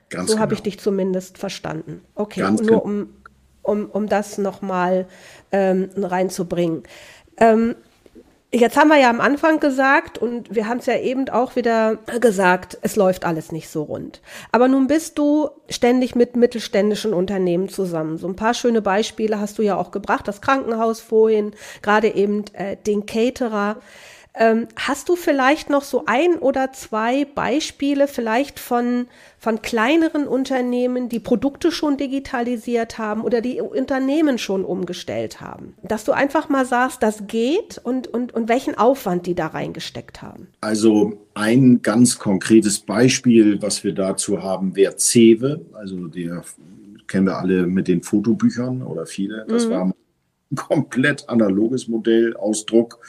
Ganz 0.08 0.28
so 0.28 0.34
genau. 0.34 0.42
habe 0.42 0.54
ich 0.54 0.62
dich 0.62 0.78
zumindest 0.80 1.38
verstanden. 1.38 2.02
Okay, 2.14 2.40
Ganz 2.40 2.60
nur 2.60 2.82
genau. 2.82 2.82
um, 2.82 3.08
um, 3.62 3.86
um 3.86 4.08
das 4.08 4.38
nochmal 4.38 5.06
ähm, 5.52 5.90
reinzubringen. 5.96 6.82
Ähm, 7.36 7.76
Jetzt 8.52 8.76
haben 8.76 8.88
wir 8.88 8.98
ja 8.98 9.10
am 9.10 9.20
Anfang 9.20 9.60
gesagt 9.60 10.18
und 10.18 10.52
wir 10.52 10.66
haben 10.66 10.78
es 10.78 10.86
ja 10.86 10.98
eben 10.98 11.28
auch 11.28 11.54
wieder 11.54 11.98
gesagt, 12.20 12.78
es 12.82 12.96
läuft 12.96 13.24
alles 13.24 13.52
nicht 13.52 13.68
so 13.68 13.84
rund. 13.84 14.20
Aber 14.50 14.66
nun 14.66 14.88
bist 14.88 15.18
du 15.18 15.50
ständig 15.68 16.16
mit 16.16 16.34
mittelständischen 16.34 17.14
Unternehmen 17.14 17.68
zusammen. 17.68 18.18
So 18.18 18.26
ein 18.26 18.34
paar 18.34 18.54
schöne 18.54 18.82
Beispiele 18.82 19.38
hast 19.38 19.58
du 19.58 19.62
ja 19.62 19.76
auch 19.76 19.92
gebracht, 19.92 20.26
das 20.26 20.40
Krankenhaus 20.40 21.00
vorhin, 21.00 21.52
gerade 21.80 22.08
eben 22.08 22.44
äh, 22.54 22.76
den 22.76 23.06
Caterer. 23.06 23.76
Ähm, 24.34 24.68
hast 24.76 25.08
du 25.08 25.16
vielleicht 25.16 25.70
noch 25.70 25.82
so 25.82 26.04
ein 26.06 26.34
oder 26.36 26.72
zwei 26.72 27.24
Beispiele 27.24 28.06
vielleicht 28.06 28.60
von, 28.60 29.06
von 29.38 29.60
kleineren 29.60 30.28
Unternehmen, 30.28 31.08
die 31.08 31.18
Produkte 31.18 31.72
schon 31.72 31.96
digitalisiert 31.96 32.98
haben 32.98 33.22
oder 33.22 33.40
die 33.40 33.60
Unternehmen 33.60 34.38
schon 34.38 34.64
umgestellt 34.64 35.40
haben? 35.40 35.74
Dass 35.82 36.04
du 36.04 36.12
einfach 36.12 36.48
mal 36.48 36.64
sagst, 36.64 37.02
das 37.02 37.26
geht 37.26 37.80
und, 37.82 38.06
und, 38.06 38.32
und 38.32 38.48
welchen 38.48 38.78
Aufwand 38.78 39.26
die 39.26 39.34
da 39.34 39.48
reingesteckt 39.48 40.22
haben? 40.22 40.46
Also 40.60 41.26
ein 41.34 41.82
ganz 41.82 42.18
konkretes 42.18 42.78
Beispiel, 42.78 43.60
was 43.60 43.82
wir 43.82 43.94
dazu 43.94 44.42
haben, 44.42 44.76
wäre 44.76 44.96
Cewe, 44.96 45.60
also 45.72 46.06
der 46.06 46.44
kennen 47.08 47.26
wir 47.26 47.38
alle 47.38 47.66
mit 47.66 47.88
den 47.88 48.02
Fotobüchern 48.02 48.82
oder 48.82 49.04
viele. 49.04 49.44
Das 49.48 49.66
mhm. 49.66 49.70
war 49.70 49.84
ein 49.86 50.56
komplett 50.56 51.28
analoges 51.28 51.88
Modell, 51.88 52.36
Ausdruck 52.36 53.00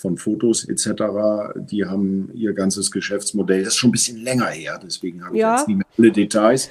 von 0.00 0.16
Fotos 0.16 0.64
etc. 0.64 1.52
Die 1.56 1.84
haben 1.84 2.30
ihr 2.32 2.54
ganzes 2.54 2.90
Geschäftsmodell, 2.90 3.64
das 3.64 3.74
ist 3.74 3.76
schon 3.76 3.90
ein 3.90 3.92
bisschen 3.92 4.24
länger 4.24 4.46
her, 4.46 4.80
deswegen 4.82 5.22
habe 5.22 5.36
ich 5.36 5.42
ja. 5.42 5.58
jetzt 5.58 5.68
nicht 5.68 5.76
mehr 5.76 5.86
alle 5.98 6.10
Details. 6.10 6.70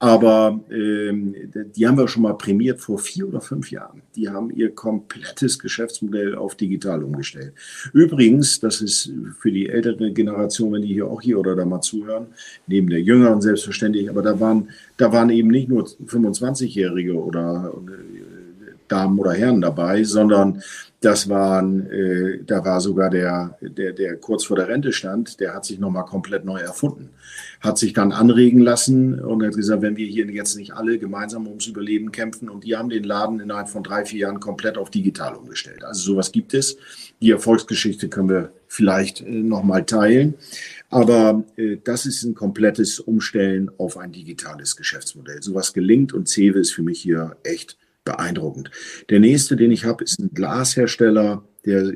Aber 0.00 0.60
ähm, 0.70 1.34
die 1.54 1.86
haben 1.86 1.96
wir 1.96 2.08
schon 2.08 2.24
mal 2.24 2.34
prämiert 2.34 2.80
vor 2.80 2.98
vier 2.98 3.28
oder 3.28 3.40
fünf 3.40 3.70
Jahren. 3.70 4.02
Die 4.16 4.28
haben 4.28 4.50
ihr 4.50 4.74
komplettes 4.74 5.58
Geschäftsmodell 5.58 6.34
auf 6.34 6.56
digital 6.56 7.04
umgestellt. 7.04 7.54
Übrigens, 7.92 8.58
das 8.60 8.82
ist 8.82 9.10
für 9.38 9.52
die 9.52 9.68
ältere 9.68 10.12
Generation, 10.12 10.72
wenn 10.72 10.82
die 10.82 10.92
hier 10.92 11.06
auch 11.06 11.22
hier 11.22 11.38
oder 11.38 11.54
da 11.54 11.64
mal 11.64 11.80
zuhören, 11.80 12.26
neben 12.66 12.90
der 12.90 13.00
jüngeren 13.00 13.40
selbstverständlich, 13.40 14.10
aber 14.10 14.20
da 14.20 14.38
waren, 14.40 14.68
da 14.96 15.12
waren 15.12 15.30
eben 15.30 15.48
nicht 15.48 15.68
nur 15.68 15.86
25-Jährige 15.86 17.14
oder 17.14 17.72
Damen 18.88 19.18
oder 19.18 19.32
Herren 19.32 19.60
dabei, 19.60 20.04
sondern 20.04 20.62
das 21.04 21.28
waren, 21.28 21.90
äh, 21.90 22.42
da 22.46 22.64
war 22.64 22.80
sogar 22.80 23.10
der, 23.10 23.58
der, 23.60 23.92
der 23.92 24.16
kurz 24.16 24.44
vor 24.44 24.56
der 24.56 24.68
Rente 24.68 24.92
stand, 24.92 25.38
der 25.38 25.54
hat 25.54 25.66
sich 25.66 25.78
nochmal 25.78 26.06
komplett 26.06 26.46
neu 26.46 26.58
erfunden. 26.58 27.10
Hat 27.60 27.76
sich 27.76 27.92
dann 27.92 28.10
anregen 28.10 28.60
lassen 28.60 29.20
und 29.20 29.44
hat 29.44 29.54
gesagt, 29.54 29.82
wenn 29.82 29.96
wir 29.96 30.06
hier 30.06 30.24
jetzt 30.30 30.56
nicht 30.56 30.72
alle 30.72 30.98
gemeinsam 30.98 31.46
ums 31.46 31.66
Überleben 31.66 32.10
kämpfen 32.10 32.48
und 32.48 32.64
die 32.64 32.76
haben 32.76 32.88
den 32.88 33.04
Laden 33.04 33.40
innerhalb 33.40 33.68
von 33.68 33.82
drei, 33.82 34.06
vier 34.06 34.20
Jahren 34.20 34.40
komplett 34.40 34.78
auf 34.78 34.88
digital 34.88 35.34
umgestellt. 35.34 35.84
Also 35.84 36.12
sowas 36.12 36.32
gibt 36.32 36.54
es. 36.54 36.78
Die 37.20 37.30
Erfolgsgeschichte 37.30 38.08
können 38.08 38.30
wir 38.30 38.52
vielleicht 38.66 39.20
äh, 39.20 39.28
nochmal 39.28 39.84
teilen. 39.84 40.34
Aber 40.88 41.44
äh, 41.56 41.76
das 41.84 42.06
ist 42.06 42.22
ein 42.22 42.34
komplettes 42.34 42.98
Umstellen 42.98 43.70
auf 43.76 43.98
ein 43.98 44.12
digitales 44.12 44.74
Geschäftsmodell. 44.74 45.42
Sowas 45.42 45.74
gelingt 45.74 46.14
und 46.14 46.28
Cewe 46.28 46.60
ist 46.60 46.72
für 46.72 46.82
mich 46.82 47.02
hier 47.02 47.36
echt 47.42 47.76
beeindruckend. 48.04 48.70
Der 49.10 49.20
nächste, 49.20 49.56
den 49.56 49.70
ich 49.70 49.84
habe, 49.84 50.04
ist 50.04 50.18
ein 50.18 50.30
Glashersteller. 50.32 51.44
Der, 51.64 51.92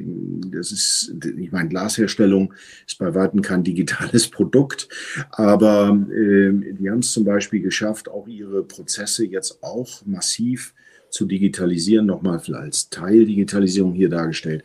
das 0.50 0.72
ist, 0.72 1.14
ich 1.38 1.52
meine, 1.52 1.68
Glasherstellung 1.68 2.54
ist 2.86 2.98
bei 2.98 3.14
weitem 3.14 3.42
kein 3.42 3.64
digitales 3.64 4.28
Produkt, 4.30 4.88
aber 5.30 5.90
äh, 6.10 6.72
die 6.72 6.90
haben 6.90 7.00
es 7.00 7.12
zum 7.12 7.24
Beispiel 7.24 7.60
geschafft, 7.60 8.08
auch 8.08 8.26
ihre 8.26 8.64
Prozesse 8.64 9.26
jetzt 9.26 9.62
auch 9.62 10.06
massiv 10.06 10.74
zu 11.10 11.26
digitalisieren, 11.26 12.06
nochmal 12.06 12.40
als 12.54 12.88
Teildigitalisierung 12.88 13.92
hier 13.92 14.08
dargestellt. 14.08 14.64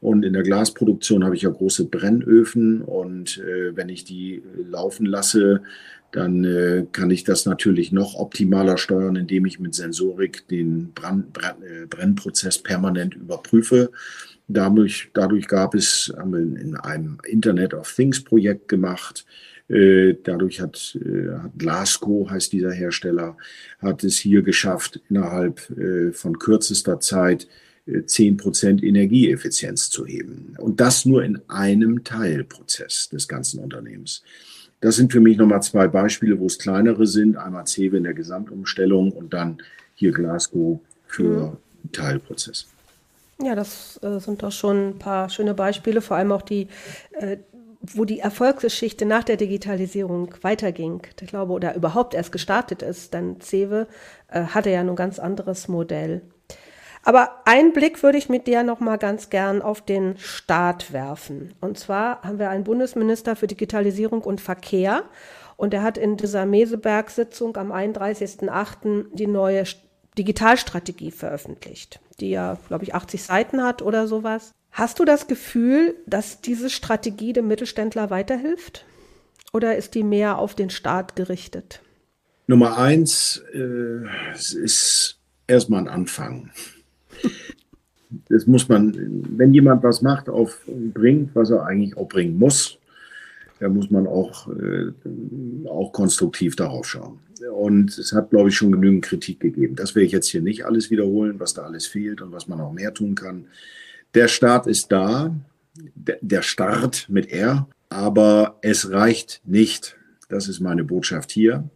Und 0.00 0.24
in 0.24 0.34
der 0.34 0.42
Glasproduktion 0.42 1.24
habe 1.24 1.34
ich 1.34 1.42
ja 1.42 1.50
große 1.50 1.86
Brennöfen 1.86 2.82
und 2.82 3.38
äh, 3.38 3.74
wenn 3.74 3.88
ich 3.88 4.04
die 4.04 4.42
laufen 4.70 5.06
lasse, 5.06 5.62
dann 6.16 6.44
äh, 6.44 6.86
kann 6.92 7.10
ich 7.10 7.24
das 7.24 7.44
natürlich 7.44 7.92
noch 7.92 8.14
optimaler 8.14 8.78
steuern, 8.78 9.16
indem 9.16 9.44
ich 9.44 9.60
mit 9.60 9.74
Sensorik 9.74 10.48
den 10.48 10.92
Brand, 10.94 11.34
Brand, 11.34 11.62
äh, 11.62 11.84
Brennprozess 11.84 12.58
permanent 12.58 13.14
überprüfe. 13.14 13.90
Dadurch, 14.48 15.10
dadurch 15.12 15.46
gab 15.46 15.74
es, 15.74 16.10
haben 16.16 16.32
wir 16.32 16.40
in 16.40 16.74
einem 16.76 17.18
Internet 17.26 17.74
of 17.74 17.92
Things 17.94 18.24
Projekt 18.24 18.68
gemacht. 18.68 19.26
Äh, 19.68 20.14
dadurch 20.22 20.62
hat, 20.62 20.96
äh, 21.04 21.32
hat 21.36 21.50
Glasgow, 21.58 22.30
heißt 22.30 22.50
dieser 22.50 22.72
Hersteller, 22.72 23.36
hat 23.80 24.02
es 24.02 24.16
hier 24.16 24.40
geschafft, 24.40 25.02
innerhalb 25.10 25.68
äh, 25.78 26.12
von 26.12 26.38
kürzester 26.38 26.98
Zeit 26.98 27.46
10% 27.86 28.82
äh, 28.82 28.86
Energieeffizienz 28.86 29.90
zu 29.90 30.06
heben. 30.06 30.54
Und 30.56 30.80
das 30.80 31.04
nur 31.04 31.22
in 31.24 31.42
einem 31.48 32.04
Teilprozess 32.04 33.10
des 33.10 33.28
ganzen 33.28 33.58
Unternehmens. 33.58 34.22
Das 34.80 34.96
sind 34.96 35.12
für 35.12 35.20
mich 35.20 35.36
nochmal 35.36 35.62
zwei 35.62 35.88
Beispiele, 35.88 36.38
wo 36.38 36.46
es 36.46 36.58
kleinere 36.58 37.06
sind. 37.06 37.36
Einmal 37.36 37.66
CEWE 37.66 37.96
in 37.96 38.04
der 38.04 38.14
Gesamtumstellung 38.14 39.12
und 39.12 39.32
dann 39.32 39.58
hier 39.94 40.12
Glasgow 40.12 40.80
für 41.06 41.58
mhm. 41.82 41.92
Teilprozess. 41.92 42.66
Ja, 43.42 43.54
das 43.54 44.00
äh, 44.02 44.18
sind 44.18 44.42
doch 44.42 44.52
schon 44.52 44.90
ein 44.90 44.98
paar 44.98 45.28
schöne 45.28 45.54
Beispiele, 45.54 46.00
vor 46.00 46.16
allem 46.16 46.32
auch 46.32 46.42
die, 46.42 46.68
äh, 47.12 47.38
wo 47.80 48.04
die 48.04 48.20
Erfolgsgeschichte 48.20 49.04
nach 49.04 49.24
der 49.24 49.36
Digitalisierung 49.36 50.34
weiterging, 50.42 51.02
ich 51.20 51.26
glaube, 51.26 51.52
oder 51.52 51.74
überhaupt 51.74 52.14
erst 52.14 52.32
gestartet 52.32 52.82
ist. 52.82 53.14
Denn 53.14 53.40
CEWE 53.40 53.86
äh, 54.28 54.42
hatte 54.42 54.70
ja 54.70 54.80
ein 54.80 54.96
ganz 54.96 55.18
anderes 55.18 55.68
Modell. 55.68 56.22
Aber 57.06 57.42
einen 57.44 57.72
Blick 57.72 58.02
würde 58.02 58.18
ich 58.18 58.28
mit 58.28 58.48
dir 58.48 58.64
noch 58.64 58.80
mal 58.80 58.96
ganz 58.96 59.30
gern 59.30 59.62
auf 59.62 59.80
den 59.80 60.18
Staat 60.18 60.92
werfen. 60.92 61.54
Und 61.60 61.78
zwar 61.78 62.20
haben 62.22 62.40
wir 62.40 62.50
einen 62.50 62.64
Bundesminister 62.64 63.36
für 63.36 63.46
Digitalisierung 63.46 64.22
und 64.22 64.40
Verkehr. 64.40 65.04
Und 65.56 65.72
er 65.72 65.84
hat 65.84 65.98
in 65.98 66.16
dieser 66.16 66.46
Meseberg-Sitzung 66.46 67.56
am 67.58 67.70
31.08. 67.70 69.06
die 69.12 69.28
neue 69.28 69.62
Digitalstrategie 70.18 71.12
veröffentlicht, 71.12 72.00
die 72.18 72.30
ja, 72.30 72.58
glaube 72.66 72.82
ich, 72.82 72.96
80 72.96 73.22
Seiten 73.22 73.62
hat 73.62 73.82
oder 73.82 74.08
sowas. 74.08 74.50
Hast 74.72 74.98
du 74.98 75.04
das 75.04 75.28
Gefühl, 75.28 75.94
dass 76.06 76.40
diese 76.40 76.70
Strategie 76.70 77.32
dem 77.32 77.46
Mittelständler 77.46 78.10
weiterhilft? 78.10 78.84
Oder 79.52 79.76
ist 79.76 79.94
die 79.94 80.02
mehr 80.02 80.38
auf 80.38 80.56
den 80.56 80.70
Staat 80.70 81.14
gerichtet? 81.14 81.82
Nummer 82.48 82.76
eins, 82.76 83.44
äh, 83.54 84.08
es 84.34 84.52
ist 84.52 85.20
erstmal 85.46 85.82
ein 85.82 85.88
Anfang 85.88 86.50
das 88.28 88.46
muss 88.46 88.68
man, 88.68 88.94
wenn 89.36 89.52
jemand 89.54 89.82
was 89.82 90.02
macht, 90.02 90.28
auf, 90.28 90.60
bringt, 90.66 91.34
was 91.34 91.50
er 91.50 91.64
eigentlich 91.66 91.96
auch 91.96 92.08
bringen 92.08 92.38
muss, 92.38 92.78
da 93.58 93.68
muss 93.68 93.90
man 93.90 94.06
auch, 94.06 94.48
äh, 94.48 94.92
auch 95.68 95.92
konstruktiv 95.92 96.56
darauf 96.56 96.86
schauen. 96.86 97.18
Und 97.52 97.96
es 97.96 98.12
hat, 98.12 98.30
glaube 98.30 98.48
ich, 98.48 98.56
schon 98.56 98.72
genügend 98.72 99.04
Kritik 99.04 99.40
gegeben. 99.40 99.76
Das 99.76 99.94
werde 99.94 100.06
ich 100.06 100.12
jetzt 100.12 100.28
hier 100.28 100.42
nicht 100.42 100.64
alles 100.64 100.90
wiederholen, 100.90 101.38
was 101.40 101.54
da 101.54 101.62
alles 101.62 101.86
fehlt 101.86 102.20
und 102.22 102.32
was 102.32 102.48
man 102.48 102.60
auch 102.60 102.72
mehr 102.72 102.92
tun 102.92 103.14
kann. 103.14 103.46
Der 104.14 104.28
Start 104.28 104.66
ist 104.66 104.92
da, 104.92 105.34
der 105.94 106.42
Start 106.42 107.06
mit 107.08 107.30
R, 107.30 107.68
aber 107.88 108.58
es 108.62 108.90
reicht 108.90 109.40
nicht. 109.44 109.96
Das 110.28 110.48
ist 110.48 110.60
meine 110.60 110.84
Botschaft 110.84 111.30
hier. 111.30 111.68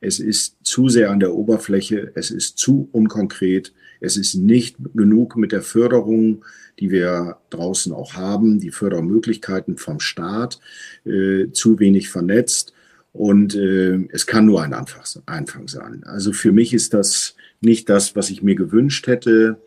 Es 0.00 0.18
ist 0.18 0.56
zu 0.62 0.88
sehr 0.88 1.10
an 1.10 1.20
der 1.20 1.34
Oberfläche, 1.34 2.12
es 2.14 2.30
ist 2.30 2.56
zu 2.58 2.88
unkonkret, 2.92 3.72
es 4.00 4.16
ist 4.16 4.34
nicht 4.34 4.76
genug 4.94 5.36
mit 5.36 5.52
der 5.52 5.62
Förderung, 5.62 6.44
die 6.78 6.90
wir 6.90 7.36
draußen 7.50 7.92
auch 7.92 8.14
haben, 8.14 8.58
die 8.58 8.70
Fördermöglichkeiten 8.70 9.76
vom 9.76 10.00
Staat, 10.00 10.58
äh, 11.04 11.50
zu 11.52 11.78
wenig 11.78 12.08
vernetzt. 12.08 12.72
Und 13.12 13.54
äh, 13.54 14.08
es 14.10 14.26
kann 14.26 14.46
nur 14.46 14.62
ein 14.62 14.72
Anfang, 14.72 15.02
Anfang 15.26 15.68
sein. 15.68 16.02
Also 16.04 16.32
für 16.32 16.52
mich 16.52 16.72
ist 16.72 16.94
das 16.94 17.34
nicht 17.60 17.90
das, 17.90 18.16
was 18.16 18.30
ich 18.30 18.42
mir 18.42 18.54
gewünscht 18.54 19.06
hätte. 19.06 19.60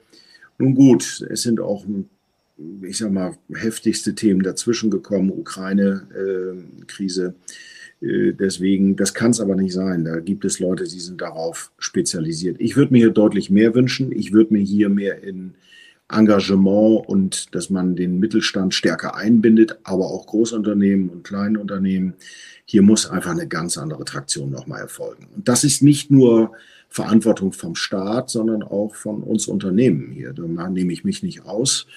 Nun 0.57 0.73
gut, 0.73 1.23
es 1.29 1.43
sind 1.43 1.59
auch, 1.59 1.85
ich 2.81 2.97
sag 2.97 3.11
mal, 3.11 3.35
heftigste 3.53 4.15
Themen 4.15 4.41
dazwischen 4.41 4.89
gekommen, 4.89 5.29
Ukraine-Krise. 5.29 7.25
Äh, 7.25 7.33
deswegen, 8.03 8.95
das 8.95 9.13
kann 9.13 9.31
es 9.31 9.39
aber 9.39 9.55
nicht 9.55 9.73
sein. 9.73 10.03
Da 10.03 10.19
gibt 10.19 10.43
es 10.43 10.59
Leute, 10.59 10.83
die 10.83 10.99
sind 10.99 11.21
darauf 11.21 11.71
spezialisiert. 11.77 12.57
Ich 12.59 12.75
würde 12.75 12.91
mir 12.91 12.99
hier 12.99 13.11
deutlich 13.11 13.49
mehr 13.49 13.73
wünschen. 13.73 14.11
Ich 14.11 14.33
würde 14.33 14.53
mir 14.53 14.61
hier 14.61 14.89
mehr 14.89 15.23
in 15.23 15.53
Engagement 16.11 17.07
und 17.07 17.55
dass 17.55 17.69
man 17.69 17.95
den 17.95 18.19
Mittelstand 18.19 18.73
stärker 18.73 19.15
einbindet, 19.15 19.79
aber 19.83 20.05
auch 20.05 20.27
Großunternehmen 20.27 21.09
und 21.09 21.23
kleine 21.23 21.59
Unternehmen. 21.59 22.15
Hier 22.65 22.81
muss 22.81 23.09
einfach 23.09 23.31
eine 23.31 23.47
ganz 23.47 23.77
andere 23.77 24.03
Traktion 24.03 24.51
nochmal 24.51 24.81
erfolgen. 24.81 25.27
Und 25.35 25.47
das 25.47 25.63
ist 25.63 25.81
nicht 25.81 26.11
nur 26.11 26.51
Verantwortung 26.93 27.53
vom 27.53 27.73
Staat, 27.75 28.29
sondern 28.29 28.61
auch 28.61 28.93
von 28.93 29.23
uns 29.23 29.47
Unternehmen 29.47 30.11
hier. 30.11 30.31
Da 30.31 30.69
nehme 30.69 30.93
ich 30.93 31.03
mich 31.03 31.23
nicht 31.23 31.43
aus. 31.43 31.87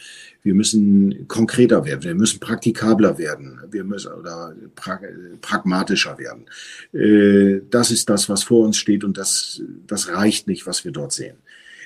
Wir 0.42 0.54
müssen 0.54 1.28
konkreter 1.28 1.84
werden, 1.84 2.02
wir 2.02 2.14
müssen 2.14 2.40
praktikabler 2.40 3.18
werden, 3.18 3.60
wir 3.70 3.84
müssen 3.84 4.12
oder 4.12 4.54
pra 4.74 4.98
pragmatischer 5.42 6.16
werden. 6.16 6.46
Äh, 6.94 7.60
das 7.68 7.90
ist 7.90 8.08
das, 8.08 8.30
was 8.30 8.44
vor 8.44 8.64
uns 8.64 8.78
steht 8.78 9.04
und 9.04 9.18
das, 9.18 9.60
das 9.86 10.08
reicht 10.08 10.46
nicht, 10.48 10.66
was 10.66 10.82
wir 10.86 10.92
dort 10.92 11.12
sehen. 11.12 11.36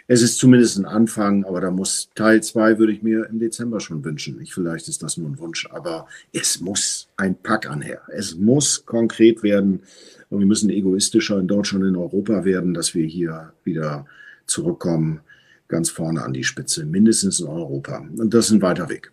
Es 0.06 0.22
ist 0.22 0.38
zumindest 0.38 0.78
ein 0.78 0.84
Anfang, 0.84 1.44
aber 1.44 1.60
da 1.60 1.72
muss 1.72 2.10
Teil 2.14 2.44
zwei 2.44 2.78
würde 2.78 2.92
ich 2.92 3.02
mir 3.02 3.26
im 3.28 3.40
Dezember 3.40 3.80
schon 3.80 4.04
wünschen. 4.04 4.40
Ich, 4.40 4.54
vielleicht 4.54 4.86
ist 4.86 5.02
das 5.02 5.16
nur 5.16 5.28
ein 5.28 5.38
Wunsch, 5.38 5.66
aber 5.68 6.06
es 6.32 6.60
muss 6.60 7.08
ein 7.16 7.34
Pack 7.34 7.68
anher. 7.68 8.02
Es 8.12 8.36
muss 8.36 8.86
konkret 8.86 9.42
werden 9.42 9.82
und 10.30 10.38
wir 10.38 10.46
müssen 10.46 10.70
egoistischer 10.70 11.38
in 11.38 11.48
Deutschland 11.48 11.84
in 11.84 11.96
Europa 11.96 12.44
werden, 12.44 12.72
dass 12.72 12.94
wir 12.94 13.04
hier 13.04 13.52
wieder 13.64 14.06
zurückkommen 14.46 15.20
ganz 15.68 15.90
vorne 15.90 16.22
an 16.22 16.32
die 16.32 16.44
Spitze, 16.44 16.84
mindestens 16.84 17.40
in 17.40 17.46
Europa. 17.46 18.04
Und 18.16 18.32
das 18.32 18.46
ist 18.46 18.52
ein 18.52 18.62
weiter 18.62 18.88
Weg. 18.88 19.12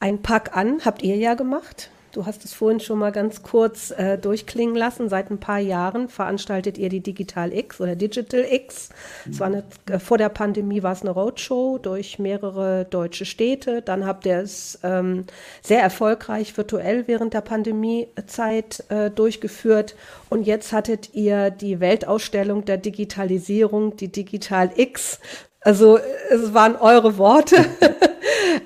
Ein 0.00 0.22
Pack 0.22 0.56
an 0.56 0.84
habt 0.84 1.02
ihr 1.02 1.16
ja 1.16 1.34
gemacht. 1.34 1.90
Du 2.12 2.26
hast 2.26 2.44
es 2.44 2.52
vorhin 2.52 2.78
schon 2.78 2.98
mal 2.98 3.10
ganz 3.10 3.42
kurz 3.42 3.90
äh, 3.90 4.18
durchklingen 4.18 4.76
lassen. 4.76 5.08
Seit 5.08 5.30
ein 5.30 5.38
paar 5.38 5.58
Jahren 5.58 6.08
veranstaltet 6.08 6.76
ihr 6.76 6.90
die 6.90 7.00
Digital 7.00 7.52
X 7.54 7.80
oder 7.80 7.96
Digital 7.96 8.44
X. 8.50 8.90
Es 9.28 9.40
war 9.40 9.46
eine, 9.46 9.64
äh, 9.90 9.98
vor 9.98 10.18
der 10.18 10.28
Pandemie 10.28 10.82
war 10.82 10.92
es 10.92 11.00
eine 11.00 11.10
Roadshow 11.10 11.78
durch 11.78 12.18
mehrere 12.18 12.84
deutsche 12.84 13.24
Städte. 13.24 13.80
Dann 13.80 14.06
habt 14.06 14.26
ihr 14.26 14.38
es 14.38 14.78
ähm, 14.82 15.24
sehr 15.62 15.80
erfolgreich 15.80 16.56
virtuell 16.56 17.08
während 17.08 17.32
der 17.32 17.40
Pandemiezeit 17.40 18.84
äh, 18.90 19.10
durchgeführt. 19.10 19.96
Und 20.28 20.46
jetzt 20.46 20.72
hattet 20.72 21.14
ihr 21.14 21.50
die 21.50 21.80
Weltausstellung 21.80 22.66
der 22.66 22.76
Digitalisierung, 22.76 23.96
die 23.96 24.12
Digital 24.12 24.70
X, 24.76 25.18
also 25.64 25.98
es 26.30 26.52
waren 26.52 26.76
eure 26.76 27.16
Worte. 27.18 27.56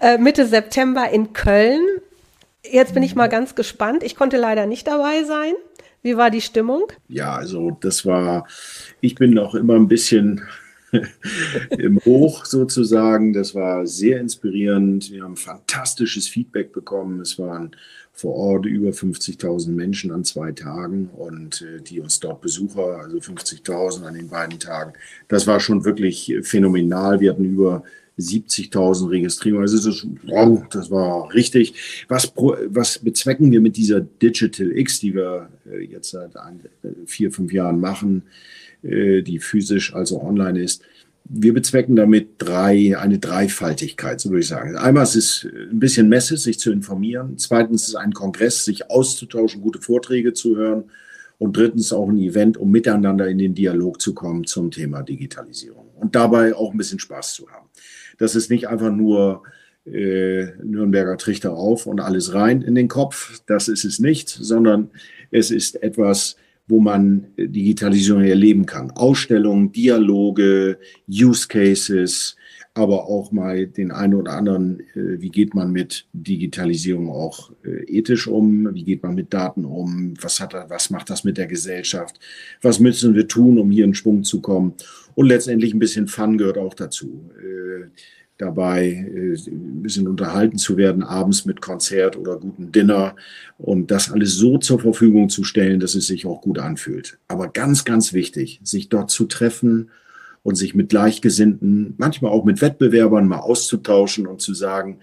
Äh, 0.00 0.18
Mitte 0.18 0.46
September 0.46 1.08
in 1.08 1.32
Köln. 1.32 1.80
Jetzt 2.70 2.94
bin 2.94 3.02
ich 3.02 3.14
mal 3.14 3.28
ganz 3.28 3.54
gespannt. 3.54 4.02
Ich 4.02 4.16
konnte 4.16 4.36
leider 4.36 4.66
nicht 4.66 4.86
dabei 4.86 5.24
sein. 5.24 5.54
Wie 6.02 6.16
war 6.16 6.30
die 6.30 6.40
Stimmung? 6.40 6.86
Ja, 7.08 7.34
also 7.34 7.76
das 7.80 8.06
war, 8.06 8.46
ich 9.00 9.16
bin 9.16 9.32
noch 9.32 9.54
immer 9.54 9.74
ein 9.74 9.88
bisschen 9.88 10.42
im 11.70 11.98
Hoch 12.04 12.44
sozusagen. 12.44 13.32
Das 13.32 13.54
war 13.54 13.86
sehr 13.86 14.20
inspirierend. 14.20 15.10
Wir 15.10 15.24
haben 15.24 15.36
fantastisches 15.36 16.28
Feedback 16.28 16.72
bekommen. 16.72 17.20
Es 17.20 17.38
waren 17.38 17.74
vor 18.12 18.34
Ort 18.34 18.66
über 18.66 18.90
50.000 18.90 19.70
Menschen 19.70 20.10
an 20.10 20.24
zwei 20.24 20.52
Tagen 20.52 21.10
und 21.14 21.62
äh, 21.62 21.82
die 21.82 22.00
uns 22.00 22.18
dort 22.18 22.40
Besucher, 22.40 23.00
also 23.00 23.18
50.000 23.18 24.04
an 24.04 24.14
den 24.14 24.28
beiden 24.28 24.58
Tagen. 24.58 24.94
Das 25.28 25.46
war 25.46 25.60
schon 25.60 25.84
wirklich 25.84 26.34
phänomenal. 26.42 27.20
Wir 27.20 27.32
hatten 27.32 27.44
über 27.44 27.82
70.000 28.18 29.10
Registrierungen. 29.10 29.62
Also 29.62 29.90
das, 29.90 30.06
wow, 30.24 30.64
das 30.70 30.90
war 30.90 31.32
richtig. 31.34 32.04
Was, 32.08 32.32
was 32.34 32.98
bezwecken 32.98 33.50
wir 33.50 33.60
mit 33.60 33.76
dieser 33.76 34.00
Digital 34.00 34.76
X, 34.76 35.00
die 35.00 35.14
wir 35.14 35.48
äh, 35.70 35.84
jetzt 35.84 36.10
seit 36.10 36.36
ein, 36.36 36.60
äh, 36.82 36.88
vier, 37.06 37.30
fünf 37.30 37.52
Jahren 37.52 37.78
machen, 37.78 38.22
äh, 38.82 39.22
die 39.22 39.38
physisch 39.38 39.94
also 39.94 40.22
online 40.22 40.62
ist? 40.62 40.82
wir 41.28 41.52
bezwecken 41.52 41.96
damit 41.96 42.28
drei, 42.38 42.96
eine 42.98 43.18
Dreifaltigkeit, 43.18 44.20
so 44.20 44.30
würde 44.30 44.40
ich 44.40 44.48
sagen. 44.48 44.76
Einmal 44.76 45.04
ist 45.04 45.16
es 45.16 45.48
ein 45.70 45.80
bisschen 45.80 46.08
Messe, 46.08 46.36
sich 46.36 46.58
zu 46.58 46.70
informieren. 46.70 47.36
Zweitens 47.38 47.82
ist 47.82 47.88
es 47.88 47.94
ein 47.96 48.12
Kongress, 48.12 48.64
sich 48.64 48.90
auszutauschen, 48.90 49.60
gute 49.60 49.80
Vorträge 49.80 50.32
zu 50.32 50.56
hören. 50.56 50.84
Und 51.38 51.56
drittens 51.56 51.92
auch 51.92 52.08
ein 52.08 52.18
Event, 52.18 52.56
um 52.56 52.70
miteinander 52.70 53.28
in 53.28 53.36
den 53.36 53.54
Dialog 53.54 54.00
zu 54.00 54.14
kommen 54.14 54.44
zum 54.44 54.70
Thema 54.70 55.02
Digitalisierung. 55.02 55.88
Und 55.96 56.14
dabei 56.14 56.54
auch 56.54 56.72
ein 56.72 56.78
bisschen 56.78 56.98
Spaß 56.98 57.34
zu 57.34 57.48
haben. 57.50 57.68
Das 58.18 58.34
ist 58.34 58.50
nicht 58.50 58.68
einfach 58.68 58.90
nur 58.90 59.42
äh, 59.86 60.46
Nürnberger 60.62 61.16
Trichter 61.16 61.52
auf 61.52 61.86
und 61.86 62.00
alles 62.00 62.34
rein 62.34 62.62
in 62.62 62.74
den 62.74 62.88
Kopf. 62.88 63.40
Das 63.46 63.68
ist 63.68 63.84
es 63.84 63.98
nicht, 63.98 64.28
sondern 64.28 64.90
es 65.30 65.50
ist 65.50 65.82
etwas, 65.82 66.36
wo 66.68 66.80
man 66.80 67.26
Digitalisierung 67.36 68.22
erleben 68.22 68.66
kann. 68.66 68.90
Ausstellungen, 68.90 69.70
Dialoge, 69.70 70.78
Use 71.08 71.46
Cases, 71.46 72.36
aber 72.76 73.06
auch 73.06 73.32
mal 73.32 73.66
den 73.66 73.90
einen 73.90 74.14
oder 74.14 74.32
anderen, 74.32 74.80
äh, 74.94 75.20
wie 75.20 75.30
geht 75.30 75.54
man 75.54 75.72
mit 75.72 76.06
Digitalisierung 76.12 77.08
auch 77.08 77.50
äh, 77.64 77.84
ethisch 77.84 78.28
um, 78.28 78.74
wie 78.74 78.84
geht 78.84 79.02
man 79.02 79.14
mit 79.14 79.32
Daten 79.32 79.64
um, 79.64 80.12
was, 80.20 80.40
hat, 80.40 80.54
was 80.68 80.90
macht 80.90 81.08
das 81.08 81.24
mit 81.24 81.38
der 81.38 81.46
Gesellschaft, 81.46 82.20
was 82.60 82.78
müssen 82.78 83.14
wir 83.14 83.28
tun, 83.28 83.58
um 83.58 83.70
hier 83.70 83.86
in 83.86 83.94
Schwung 83.94 84.24
zu 84.24 84.42
kommen. 84.42 84.74
Und 85.14 85.26
letztendlich 85.26 85.72
ein 85.72 85.78
bisschen 85.78 86.06
Fun 86.06 86.36
gehört 86.36 86.58
auch 86.58 86.74
dazu. 86.74 87.30
Äh, 87.40 87.86
dabei 88.38 89.06
ein 89.46 89.80
bisschen 89.82 90.06
unterhalten 90.06 90.58
zu 90.58 90.76
werden, 90.76 91.02
abends 91.02 91.46
mit 91.46 91.62
Konzert 91.62 92.18
oder 92.18 92.36
guten 92.36 92.70
Dinner 92.70 93.16
und 93.56 93.90
das 93.90 94.12
alles 94.12 94.34
so 94.34 94.58
zur 94.58 94.78
Verfügung 94.78 95.30
zu 95.30 95.42
stellen, 95.42 95.80
dass 95.80 95.94
es 95.94 96.06
sich 96.06 96.26
auch 96.26 96.42
gut 96.42 96.58
anfühlt. 96.58 97.16
Aber 97.28 97.48
ganz, 97.48 97.86
ganz 97.86 98.12
wichtig, 98.12 98.60
sich 98.62 98.90
dort 98.90 99.10
zu 99.10 99.24
treffen 99.24 99.88
und 100.46 100.54
sich 100.54 100.76
mit 100.76 100.90
Gleichgesinnten, 100.90 101.94
manchmal 101.98 102.30
auch 102.30 102.44
mit 102.44 102.62
Wettbewerbern 102.62 103.26
mal 103.26 103.40
auszutauschen 103.40 104.28
und 104.28 104.40
zu 104.40 104.54
sagen, 104.54 105.00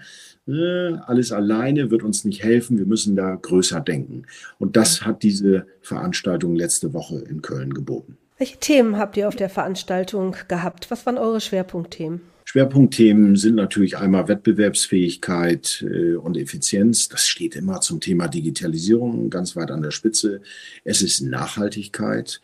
äh, 0.47 0.93
alles 1.06 1.34
alleine 1.34 1.91
wird 1.91 2.01
uns 2.01 2.23
nicht 2.23 2.41
helfen, 2.41 2.77
wir 2.77 2.86
müssen 2.86 3.17
da 3.17 3.36
größer 3.36 3.82
denken. 3.82 4.23
Und 4.58 4.77
das 4.77 5.06
hat 5.06 5.21
diese 5.21 5.67
Veranstaltung 5.82 6.56
letzte 6.56 6.93
Woche 6.93 7.19
in 7.19 7.41
Köln 7.41 7.73
geboten. 7.73 8.17
Welche 8.38 8.58
Themen 8.58 8.97
habt 8.97 9.17
ihr 9.17 9.27
auf 9.27 9.36
der 9.36 9.49
Veranstaltung 9.49 10.38
gehabt? 10.47 10.89
Was 10.89 11.06
waren 11.06 11.17
eure 11.17 11.41
Schwerpunktthemen? 11.41 12.21
Schwerpunktthemen 12.45 13.36
sind 13.36 13.56
natürlich 13.56 13.97
einmal 13.97 14.29
Wettbewerbsfähigkeit 14.29 15.86
äh, 15.86 16.15
und 16.15 16.38
Effizienz. 16.38 17.10
Das 17.10 17.27
steht 17.27 17.58
immer 17.58 17.82
zum 17.82 17.99
Thema 17.99 18.29
Digitalisierung 18.29 19.29
ganz 19.29 19.58
weit 19.58 19.71
an 19.71 19.82
der 19.82 19.91
Spitze. 19.91 20.39
Es 20.86 21.01
ist 21.01 21.19
Nachhaltigkeit, 21.19 22.39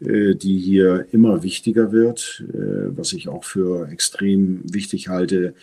die 0.00 0.58
hier 0.58 1.06
immer 1.12 1.42
wichtiger 1.42 1.92
wird, 1.92 2.44
äh, 2.52 2.96
was 2.96 3.12
ich 3.12 3.28
auch 3.28 3.44
für 3.44 3.88
extrem 3.88 4.60
wichtig 4.72 5.08
halte. 5.08 5.54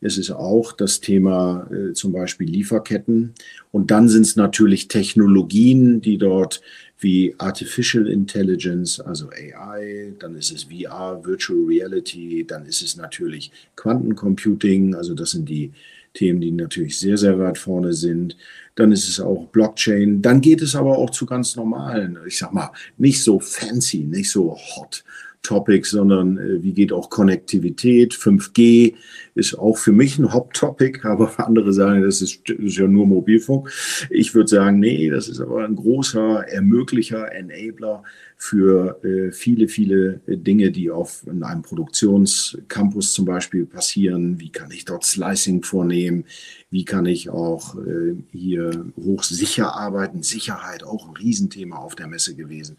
Es 0.00 0.16
ist 0.16 0.30
auch 0.30 0.72
das 0.72 1.00
Thema 1.00 1.68
äh, 1.72 1.92
zum 1.92 2.12
Beispiel 2.12 2.48
Lieferketten. 2.48 3.34
Und 3.72 3.90
dann 3.90 4.08
sind 4.08 4.22
es 4.22 4.36
natürlich 4.36 4.88
Technologien, 4.88 6.00
die 6.00 6.18
dort 6.18 6.60
wie 7.00 7.34
Artificial 7.38 8.08
Intelligence, 8.08 9.00
also 9.00 9.30
AI, 9.30 10.12
dann 10.18 10.34
ist 10.34 10.52
es 10.52 10.64
VR, 10.64 11.20
Virtual 11.24 11.64
Reality, 11.64 12.44
dann 12.46 12.66
ist 12.66 12.82
es 12.82 12.96
natürlich 12.96 13.52
Quantencomputing, 13.76 14.94
also 14.94 15.14
das 15.14 15.30
sind 15.32 15.48
die 15.48 15.72
Themen, 16.14 16.40
die 16.40 16.50
natürlich 16.50 16.98
sehr, 16.98 17.16
sehr 17.16 17.38
weit 17.38 17.58
vorne 17.58 17.92
sind. 17.92 18.36
Dann 18.74 18.92
ist 18.92 19.08
es 19.08 19.20
auch 19.20 19.46
Blockchain. 19.48 20.22
Dann 20.22 20.40
geht 20.40 20.62
es 20.62 20.76
aber 20.76 20.96
auch 20.98 21.10
zu 21.10 21.26
ganz 21.26 21.56
normalen, 21.56 22.18
ich 22.26 22.38
sag 22.38 22.52
mal, 22.52 22.70
nicht 22.96 23.22
so 23.22 23.40
fancy, 23.40 24.04
nicht 24.04 24.30
so 24.30 24.56
hot 24.56 25.04
Topics, 25.42 25.90
sondern 25.90 26.36
äh, 26.36 26.62
wie 26.62 26.72
geht 26.72 26.92
auch 26.92 27.10
Konnektivität. 27.10 28.12
5G 28.12 28.94
ist 29.34 29.58
auch 29.58 29.78
für 29.78 29.92
mich 29.92 30.18
ein 30.18 30.32
Hot-Topic, 30.32 31.00
aber 31.06 31.32
andere 31.38 31.72
sagen, 31.72 32.02
das 32.02 32.20
ist, 32.20 32.42
das 32.48 32.58
ist 32.58 32.76
ja 32.76 32.86
nur 32.86 33.06
Mobilfunk. 33.06 33.70
Ich 34.10 34.34
würde 34.34 34.48
sagen, 34.48 34.80
nee, 34.80 35.08
das 35.08 35.28
ist 35.28 35.40
aber 35.40 35.64
ein 35.64 35.76
großer 35.76 36.46
Ermöglicher, 36.48 37.32
Enabler 37.32 38.02
für 38.40 39.04
äh, 39.04 39.32
viele, 39.32 39.66
viele 39.66 40.20
Dinge, 40.28 40.70
die 40.70 40.90
auf 40.90 41.26
in 41.26 41.42
einem 41.42 41.62
Produktionscampus 41.62 43.12
zum 43.12 43.24
Beispiel 43.24 43.66
passieren. 43.66 44.38
Wie 44.38 44.50
kann 44.50 44.70
ich 44.70 44.84
dort 44.84 45.04
Slicing 45.04 45.64
vornehmen? 45.64 46.24
Wie 46.70 46.84
kann 46.84 47.04
ich 47.06 47.30
auch 47.30 47.74
äh, 47.76 48.14
hier 48.30 48.86
hochsicher 48.96 49.74
arbeiten? 49.74 50.22
Sicherheit 50.22 50.84
auch 50.84 51.08
ein 51.08 51.16
Riesenthema 51.16 51.78
auf 51.78 51.96
der 51.96 52.06
Messe 52.06 52.36
gewesen. 52.36 52.76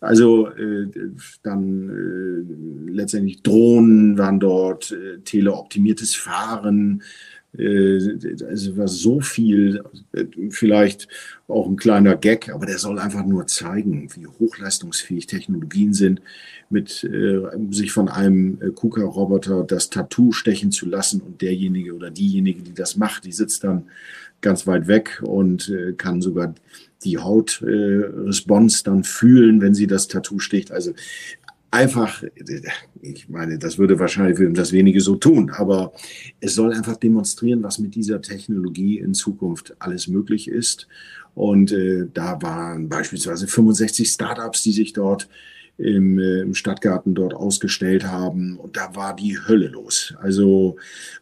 Also 0.00 0.48
äh, 0.48 0.88
dann 1.42 1.88
äh, 1.88 2.90
letztendlich 2.90 3.42
Drohnen 3.42 4.18
waren 4.18 4.40
dort, 4.40 4.90
äh, 4.90 5.20
teleoptimiertes 5.20 6.16
Fahren, 6.16 7.02
äh, 7.58 7.96
es 7.96 8.76
war 8.76 8.88
so 8.88 9.20
viel, 9.20 9.82
vielleicht 10.50 11.08
auch 11.48 11.66
ein 11.68 11.76
kleiner 11.76 12.16
Gag, 12.16 12.50
aber 12.50 12.66
der 12.66 12.78
soll 12.78 12.98
einfach 12.98 13.24
nur 13.24 13.46
zeigen, 13.46 14.08
wie 14.14 14.26
hochleistungsfähig 14.26 15.26
Technologien 15.26 15.94
sind, 15.94 16.20
mit 16.70 17.04
äh, 17.04 17.42
sich 17.70 17.92
von 17.92 18.08
einem 18.08 18.58
äh, 18.60 18.70
KUKA-Roboter 18.70 19.64
das 19.64 19.90
Tattoo 19.90 20.32
stechen 20.32 20.72
zu 20.72 20.86
lassen 20.86 21.20
und 21.20 21.40
derjenige 21.42 21.94
oder 21.94 22.10
diejenige, 22.10 22.62
die 22.62 22.74
das 22.74 22.96
macht, 22.96 23.24
die 23.24 23.32
sitzt 23.32 23.64
dann 23.64 23.84
ganz 24.40 24.66
weit 24.66 24.86
weg 24.88 25.22
und 25.24 25.68
äh, 25.68 25.92
kann 25.92 26.20
sogar 26.20 26.54
die 27.04 27.18
Hautresponse 27.18 28.80
äh, 28.80 28.84
dann 28.84 29.04
fühlen, 29.04 29.60
wenn 29.60 29.74
sie 29.74 29.86
das 29.86 30.08
Tattoo 30.08 30.38
sticht. 30.38 30.72
Also 30.72 30.92
einfach, 31.70 32.22
ich 33.02 33.28
meine, 33.28 33.58
das 33.58 33.78
würde 33.78 33.98
wahrscheinlich 33.98 34.52
das 34.54 34.72
wenige 34.72 35.00
so 35.00 35.16
tun, 35.16 35.50
aber 35.50 35.92
es 36.40 36.54
soll 36.54 36.72
einfach 36.72 36.96
demonstrieren, 36.96 37.62
was 37.62 37.78
mit 37.78 37.94
dieser 37.94 38.20
Technologie 38.22 38.98
in 38.98 39.14
Zukunft 39.14 39.74
alles 39.78 40.08
möglich 40.08 40.48
ist. 40.48 40.86
Und 41.34 41.72
äh, 41.72 42.06
da 42.12 42.40
waren 42.40 42.88
beispielsweise 42.88 43.46
65 43.46 44.08
Startups, 44.08 44.62
die 44.62 44.72
sich 44.72 44.92
dort 44.94 45.28
im, 45.78 46.18
äh, 46.18 46.40
im 46.40 46.54
Stadtgarten 46.54 47.14
dort 47.14 47.34
ausgestellt 47.34 48.06
haben. 48.06 48.56
Und 48.56 48.76
da 48.76 48.94
war 48.94 49.14
die 49.14 49.38
Hölle 49.46 49.68
los. 49.68 50.14
Also, 50.20 50.76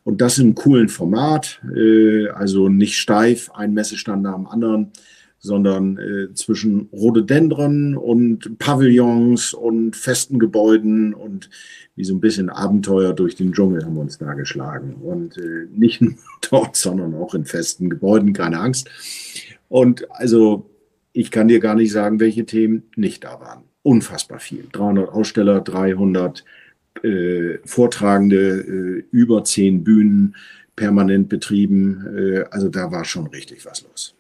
und 0.05 0.21
das 0.21 0.39
einem 0.39 0.55
coolen 0.55 0.89
Format, 0.89 1.61
äh, 1.75 2.29
also 2.29 2.69
nicht 2.69 2.99
steif, 2.99 3.51
ein 3.51 3.75
Messestand 3.75 4.23
nach 4.23 4.37
dem 4.37 4.47
anderen, 4.47 4.93
sondern 5.45 5.99
äh, 5.99 6.33
zwischen 6.33 6.89
Rhododendron 6.91 7.99
und 7.99 8.59
Pavillons 8.59 9.53
und 9.53 9.95
festen 9.95 10.39
Gebäuden 10.39 11.13
und 11.13 11.51
wie 11.97 12.05
so 12.05 12.15
ein 12.15 12.21
bisschen 12.21 12.49
Abenteuer 12.49 13.13
durch 13.13 13.37
den 13.37 13.53
Dschungel 13.53 13.85
haben 13.85 13.95
wir 13.95 14.01
uns 14.01 14.17
da 14.17 14.33
geschlagen. 14.33 14.95
Und 14.95 15.37
äh, 15.37 15.67
nicht 15.71 16.01
nur 16.01 16.15
dort, 16.51 16.77
sondern 16.77 17.15
auch 17.15 17.35
in 17.35 17.45
festen 17.45 17.91
Gebäuden, 17.91 18.33
keine 18.33 18.59
Angst. 18.59 18.89
Und 19.69 20.11
also 20.13 20.71
ich 21.13 21.31
kann 21.31 21.49
dir 21.49 21.61
gar 21.61 21.75
nicht 21.75 21.93
sagen, 21.93 22.21
welche 22.21 22.47
Themen 22.47 22.85
nicht 22.97 23.25
da 23.25 23.39
waren. 23.39 23.65
Unfassbar 23.83 24.41
viel. 24.41 24.65
300 24.73 25.11
Aussteller, 25.11 25.61
300 25.61 26.43
äh, 27.03 27.59
Vortragende, 27.67 28.61
äh, 28.61 29.05
über 29.11 29.45
zehn 29.45 29.85
Bühnen 29.85 30.37
permanent 30.75 31.29
betrieben. 31.29 32.07
Äh, 32.17 32.45
also 32.51 32.71
da 32.71 32.91
war 32.91 33.05
schon 33.05 33.27
richtig 33.27 33.67
was 33.67 33.83
los. 33.83 34.15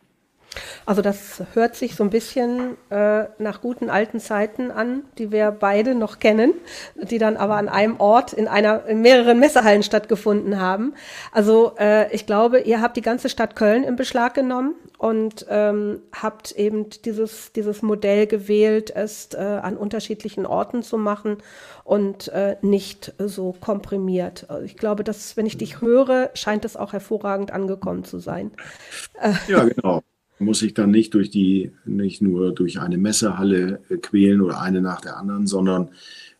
Also 0.86 1.02
das 1.02 1.42
hört 1.54 1.76
sich 1.76 1.96
so 1.96 2.04
ein 2.04 2.10
bisschen 2.10 2.76
äh, 2.90 3.24
nach 3.38 3.60
guten 3.60 3.90
alten 3.90 4.20
Zeiten 4.20 4.70
an, 4.70 5.02
die 5.18 5.32
wir 5.32 5.50
beide 5.50 5.94
noch 5.94 6.18
kennen, 6.18 6.52
die 6.94 7.18
dann 7.18 7.36
aber 7.36 7.56
an 7.56 7.68
einem 7.68 7.98
Ort 8.00 8.32
in 8.32 8.48
einer 8.48 8.86
in 8.86 9.00
mehreren 9.00 9.38
Messehallen 9.38 9.82
stattgefunden 9.82 10.60
haben. 10.60 10.94
Also 11.32 11.74
äh, 11.78 12.12
ich 12.14 12.26
glaube, 12.26 12.60
ihr 12.60 12.80
habt 12.80 12.96
die 12.96 13.02
ganze 13.02 13.28
Stadt 13.28 13.56
Köln 13.56 13.84
in 13.84 13.96
Beschlag 13.96 14.34
genommen 14.34 14.74
und 14.98 15.46
ähm, 15.48 16.02
habt 16.12 16.52
eben 16.52 16.90
dieses 17.04 17.52
dieses 17.52 17.82
Modell 17.82 18.26
gewählt, 18.26 18.92
es 18.94 19.30
äh, 19.34 19.38
an 19.38 19.76
unterschiedlichen 19.76 20.46
Orten 20.46 20.82
zu 20.82 20.98
machen 20.98 21.38
und 21.84 22.28
äh, 22.28 22.56
nicht 22.62 23.14
so 23.18 23.54
komprimiert. 23.58 24.46
Also 24.48 24.64
ich 24.64 24.76
glaube, 24.76 25.04
dass 25.04 25.36
wenn 25.36 25.46
ich 25.46 25.58
dich 25.58 25.80
höre, 25.80 26.30
scheint 26.34 26.64
es 26.64 26.76
auch 26.76 26.92
hervorragend 26.92 27.50
angekommen 27.50 28.04
zu 28.04 28.18
sein. 28.18 28.52
Ja, 29.48 29.64
genau 29.64 30.02
muss 30.38 30.58
sich 30.58 30.74
dann 30.74 30.90
nicht 30.90 31.14
durch 31.14 31.30
die, 31.30 31.72
nicht 31.84 32.22
nur 32.22 32.52
durch 32.52 32.80
eine 32.80 32.98
Messehalle 32.98 33.80
äh, 33.88 33.96
quälen 33.96 34.40
oder 34.40 34.60
eine 34.60 34.80
nach 34.80 35.00
der 35.00 35.16
anderen, 35.16 35.46
sondern 35.46 35.90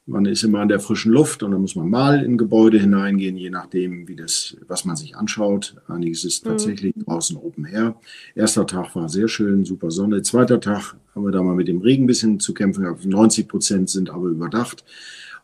man 0.07 0.27
ist 0.27 0.43
immer 0.43 0.63
in 0.63 0.69
der 0.69 0.81
frischen 0.81 1.13
Luft 1.13 1.43
und 1.43 1.53
dann 1.53 1.63
muss 1.63 1.77
man 1.77 1.89
mal 1.89 2.23
in 2.23 2.37
Gebäude 2.37 2.79
hineingehen, 2.79 3.37
je 3.37 3.49
nachdem, 3.49 4.07
wie 4.07 4.17
das, 4.17 4.57
was 4.69 4.85
man 4.85 4.97
sich 4.97 5.17
anschaut. 5.17 5.77
Einiges 5.89 6.25
ist 6.25 6.45
mhm. 6.45 6.51
tatsächlich 6.51 6.95
mhm. 6.95 7.05
draußen 7.05 7.37
Open 7.37 7.65
Air. 7.65 7.97
Erster 8.35 8.67
Tag 8.67 8.95
war 8.95 9.09
sehr 9.09 9.29
schön, 9.29 9.65
super 9.65 9.91
Sonne. 9.91 10.21
Zweiter 10.23 10.61
Tag 10.61 10.97
haben 11.15 11.25
wir 11.25 11.33
da 11.33 11.43
mal 11.43 11.55
mit 11.55 11.69
dem 11.69 11.81
Regen 11.81 12.05
ein 12.05 12.07
bisschen 12.07 12.39
zu 12.39 12.53
kämpfen 12.53 12.85
gehabt. 12.85 13.07
90 13.07 13.49
Prozent 13.49 13.89
sind 13.89 14.11
aber 14.11 14.29
überdacht. 14.29 14.85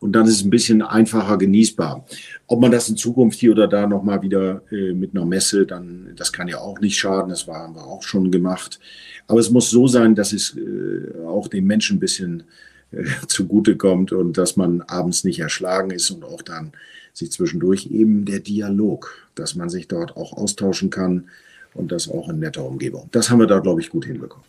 Und 0.00 0.12
dann 0.12 0.26
ist 0.26 0.36
es 0.36 0.44
ein 0.44 0.50
bisschen 0.50 0.80
einfacher 0.80 1.36
genießbar. 1.36 2.06
Ob 2.46 2.60
man 2.60 2.72
das 2.72 2.88
in 2.88 2.96
Zukunft 2.96 3.38
hier 3.38 3.52
oder 3.52 3.68
da 3.68 3.86
nochmal 3.86 4.22
wieder 4.22 4.62
äh, 4.72 4.92
mit 4.94 5.14
einer 5.14 5.26
Messe, 5.26 5.66
dann, 5.66 6.12
das 6.16 6.32
kann 6.32 6.48
ja 6.48 6.58
auch 6.58 6.80
nicht 6.80 6.98
schaden. 6.98 7.28
Das 7.28 7.46
haben 7.46 7.74
wir 7.74 7.84
auch 7.84 8.02
schon 8.02 8.30
gemacht. 8.30 8.80
Aber 9.26 9.40
es 9.40 9.50
muss 9.50 9.68
so 9.68 9.86
sein, 9.86 10.14
dass 10.14 10.32
es 10.32 10.56
äh, 10.56 11.24
auch 11.26 11.48
den 11.48 11.66
Menschen 11.66 11.96
ein 11.96 12.00
bisschen 12.00 12.44
äh, 12.92 13.04
zugutekommt 13.28 14.12
und 14.12 14.38
dass 14.38 14.56
man 14.56 14.80
abends 14.80 15.22
nicht 15.22 15.38
erschlagen 15.38 15.90
ist 15.90 16.10
und 16.10 16.24
auch 16.24 16.40
dann 16.40 16.72
sich 17.12 17.30
zwischendurch 17.30 17.86
eben 17.90 18.24
der 18.24 18.40
Dialog, 18.40 19.28
dass 19.34 19.54
man 19.54 19.68
sich 19.68 19.86
dort 19.86 20.16
auch 20.16 20.32
austauschen 20.32 20.88
kann 20.88 21.26
und 21.74 21.92
das 21.92 22.08
auch 22.08 22.30
in 22.30 22.38
netter 22.38 22.64
Umgebung. 22.64 23.08
Das 23.12 23.28
haben 23.28 23.38
wir 23.38 23.46
da, 23.46 23.58
glaube 23.58 23.82
ich, 23.82 23.90
gut 23.90 24.06
hinbekommen. 24.06 24.46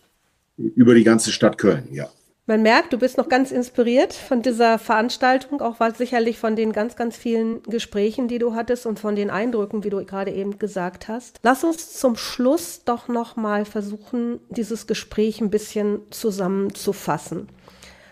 Über 0.57 0.93
die 0.93 1.03
ganze 1.03 1.31
Stadt 1.31 1.57
Köln, 1.57 1.87
ja. 1.91 2.09
Man 2.51 2.63
merkt, 2.63 2.91
du 2.91 2.97
bist 2.97 3.17
noch 3.17 3.29
ganz 3.29 3.49
inspiriert 3.49 4.11
von 4.11 4.41
dieser 4.41 4.77
Veranstaltung, 4.77 5.61
auch 5.61 5.79
weil 5.79 5.95
sicherlich 5.95 6.37
von 6.37 6.57
den 6.57 6.73
ganz, 6.73 6.97
ganz 6.97 7.15
vielen 7.15 7.63
Gesprächen, 7.63 8.27
die 8.27 8.39
du 8.39 8.55
hattest 8.55 8.85
und 8.85 8.99
von 8.99 9.15
den 9.15 9.29
Eindrücken, 9.29 9.85
wie 9.85 9.89
du 9.89 10.03
gerade 10.03 10.31
eben 10.31 10.59
gesagt 10.59 11.07
hast. 11.07 11.39
Lass 11.43 11.63
uns 11.63 11.93
zum 11.93 12.17
Schluss 12.17 12.83
doch 12.83 13.07
noch 13.07 13.37
mal 13.37 13.63
versuchen, 13.63 14.41
dieses 14.49 14.85
Gespräch 14.85 15.39
ein 15.39 15.49
bisschen 15.49 16.01
zusammenzufassen. 16.09 17.47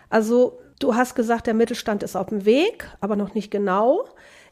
Also, 0.10 0.62
du 0.80 0.95
hast 0.95 1.15
gesagt, 1.15 1.45
der 1.45 1.54
Mittelstand 1.54 2.02
ist 2.02 2.15
auf 2.15 2.28
dem 2.28 2.45
Weg, 2.45 2.88
aber 3.02 3.17
noch 3.17 3.34
nicht 3.34 3.52
genau. 3.52 4.06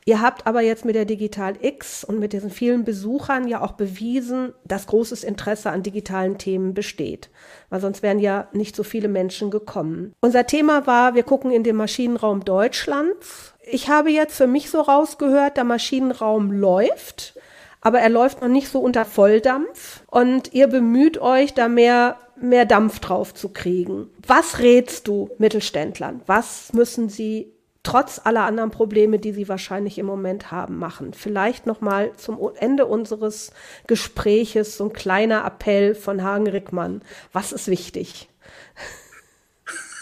Ihr 0.08 0.22
habt 0.22 0.48
aber 0.48 0.62
jetzt 0.62 0.86
mit 0.86 0.96
der 0.96 1.04
Digital 1.04 1.56
X 1.60 2.06
und 2.06 2.18
mit 2.18 2.32
diesen 2.32 2.50
vielen 2.50 2.86
Besuchern 2.86 3.46
ja 3.46 3.62
auch 3.62 3.74
bewiesen, 3.74 4.54
dass 4.64 4.88
großes 4.88 5.26
Interesse 5.26 5.70
an 5.70 5.84
digitalen 5.84 6.38
Themen 6.38 6.74
besteht, 6.74 7.30
weil 7.70 7.82
sonst 7.82 8.02
wären 8.04 8.20
ja 8.20 8.48
nicht 8.54 8.74
so 8.74 8.84
viele 8.84 9.10
Menschen 9.10 9.52
gekommen. 9.52 10.14
Unser 10.22 10.48
Thema 10.48 10.88
war, 10.88 11.16
wir 11.16 11.24
gucken 11.24 11.52
in 11.52 11.64
den 11.64 11.76
Maschinenraum 11.76 12.46
Deutschlands. 12.46 13.54
Ich 13.70 13.90
habe 13.90 14.10
jetzt 14.10 14.38
für 14.38 14.48
mich 14.48 14.70
so 14.70 14.80
rausgehört, 14.80 15.58
der 15.58 15.66
Maschinenraum 15.66 16.54
läuft, 16.54 17.38
aber 17.82 18.00
er 18.00 18.10
läuft 18.10 18.42
noch 18.42 18.48
nicht 18.48 18.70
so 18.70 18.80
unter 18.80 19.04
Volldampf 19.04 20.06
und 20.10 20.54
ihr 20.54 20.68
bemüht 20.68 21.18
euch 21.18 21.54
da 21.54 21.68
mehr 21.68 22.16
mehr 22.40 22.66
Dampf 22.66 23.00
drauf 23.00 23.34
zu 23.34 23.50
kriegen. 23.50 24.10
Was 24.26 24.60
rätst 24.60 25.10
du 25.10 25.32
Mittelständlern? 25.38 26.22
Was 26.28 26.72
müssen 26.72 27.10
sie 27.10 27.52
trotz 27.88 28.20
aller 28.22 28.44
anderen 28.44 28.70
Probleme, 28.70 29.18
die 29.18 29.32
sie 29.32 29.48
wahrscheinlich 29.48 29.98
im 29.98 30.06
Moment 30.06 30.52
haben, 30.52 30.78
machen. 30.78 31.14
Vielleicht 31.14 31.66
noch 31.66 31.80
mal 31.80 32.12
zum 32.18 32.38
Ende 32.60 32.86
unseres 32.86 33.54
Gespräches 33.88 34.76
so 34.76 34.90
ein 34.90 34.94
kleiner 34.94 35.46
Appell 35.46 35.96
von 35.96 36.22
Hagen 36.22 36.48
Rickmann. 36.48 37.02
Was 37.32 37.54
ist 37.54 37.70
wichtig? 37.70 38.28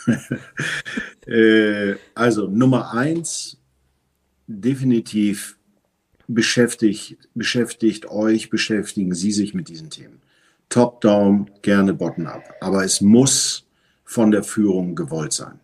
äh, 1.28 1.94
also 2.16 2.48
Nummer 2.48 2.92
eins, 2.96 3.60
definitiv 4.48 5.60
beschäftigt, 6.28 7.20
beschäftigt 7.36 8.08
euch, 8.10 8.50
beschäftigen 8.50 9.14
Sie 9.14 9.32
sich 9.32 9.54
mit 9.54 9.70
diesen 9.70 9.92
Themen. 9.92 10.24
Top-down, 10.70 11.52
gerne 11.62 11.94
bottom-up. 11.94 12.42
Aber 12.62 12.84
es 12.84 13.00
muss 13.00 13.68
von 14.04 14.32
der 14.32 14.44
Führung 14.44 14.96
gewollt 14.96 15.34
sein. 15.34 15.60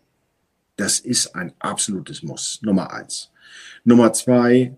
Das 0.81 0.99
ist 0.99 1.35
ein 1.35 1.53
absolutes 1.59 2.23
Muss. 2.23 2.59
Nummer 2.63 2.91
eins. 2.91 3.29
Nummer 3.83 4.13
zwei, 4.13 4.75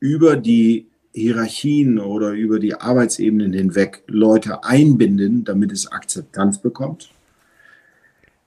über 0.00 0.34
die 0.34 0.88
Hierarchien 1.14 2.00
oder 2.00 2.32
über 2.32 2.58
die 2.58 2.74
Arbeitsebenen 2.74 3.52
hinweg 3.52 4.02
Leute 4.08 4.64
einbinden, 4.64 5.44
damit 5.44 5.70
es 5.70 5.92
Akzeptanz 5.92 6.58
bekommt. 6.58 7.10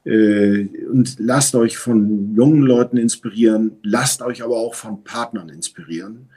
Äh, 0.03 0.65
und 0.91 1.15
lasst 1.17 1.55
euch 1.55 1.77
von 1.77 2.35
jungen 2.35 2.63
Leuten 2.63 2.97
inspirieren, 2.97 3.77
lasst 3.83 4.21
euch 4.21 4.43
aber 4.43 4.57
auch 4.57 4.75
von 4.75 5.05
Partnern 5.05 5.47
inspirieren. 5.47 6.27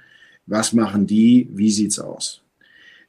Was 0.47 0.73
machen 0.73 1.09
die? 1.09 1.49
Wie 1.51 1.73
sieht's 1.73 1.99
aus? 1.99 2.43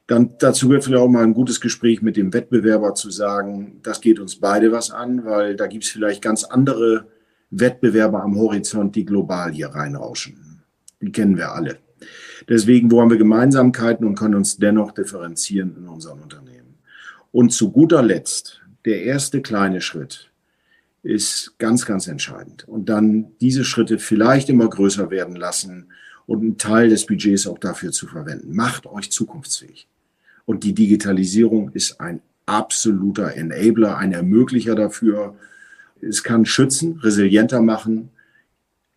Dann 0.08 0.34
dazu 0.40 0.66
gehört 0.66 0.82
vielleicht 0.82 1.02
auch 1.04 1.08
mal 1.08 1.22
ein 1.22 1.34
gutes 1.34 1.60
Gespräch 1.60 2.02
mit 2.02 2.16
dem 2.16 2.32
Wettbewerber 2.32 2.96
zu 2.96 3.08
sagen, 3.10 3.78
das 3.84 4.00
geht 4.00 4.18
uns 4.18 4.34
beide 4.34 4.72
was 4.72 4.90
an, 4.90 5.24
weil 5.24 5.54
da 5.54 5.68
gibt's 5.68 5.90
vielleicht 5.90 6.22
ganz 6.22 6.42
andere 6.42 7.06
Wettbewerber 7.50 8.22
am 8.22 8.36
Horizont, 8.36 8.96
die 8.96 9.04
global 9.04 9.52
hier 9.52 9.68
reinrauschen. 9.68 10.62
Die 11.00 11.12
kennen 11.12 11.36
wir 11.36 11.52
alle. 11.52 11.78
Deswegen, 12.48 12.90
wo 12.90 13.00
haben 13.00 13.10
wir 13.10 13.18
Gemeinsamkeiten 13.18 14.06
und 14.06 14.16
können 14.16 14.34
uns 14.34 14.56
dennoch 14.56 14.92
differenzieren 14.92 15.76
in 15.76 15.88
unseren 15.88 16.20
Unternehmen? 16.20 16.76
Und 17.32 17.52
zu 17.52 17.70
guter 17.70 18.02
Letzt, 18.02 18.62
der 18.84 19.02
erste 19.02 19.42
kleine 19.42 19.80
Schritt 19.80 20.30
ist 21.02 21.58
ganz, 21.58 21.86
ganz 21.86 22.08
entscheidend. 22.08 22.66
Und 22.68 22.88
dann 22.88 23.32
diese 23.40 23.64
Schritte 23.64 23.98
vielleicht 23.98 24.48
immer 24.48 24.68
größer 24.68 25.10
werden 25.10 25.36
lassen 25.36 25.86
und 26.26 26.40
einen 26.40 26.58
Teil 26.58 26.88
des 26.88 27.06
Budgets 27.06 27.46
auch 27.46 27.58
dafür 27.58 27.92
zu 27.92 28.06
verwenden. 28.06 28.54
Macht 28.54 28.86
euch 28.86 29.10
zukunftsfähig. 29.10 29.88
Und 30.44 30.64
die 30.64 30.74
Digitalisierung 30.74 31.70
ist 31.72 32.00
ein 32.00 32.20
absoluter 32.46 33.34
Enabler, 33.34 33.98
ein 33.98 34.12
Ermöglicher 34.12 34.74
dafür. 34.74 35.36
Es 36.00 36.22
kann 36.22 36.44
schützen, 36.44 36.98
resilienter 37.02 37.62
machen, 37.62 38.10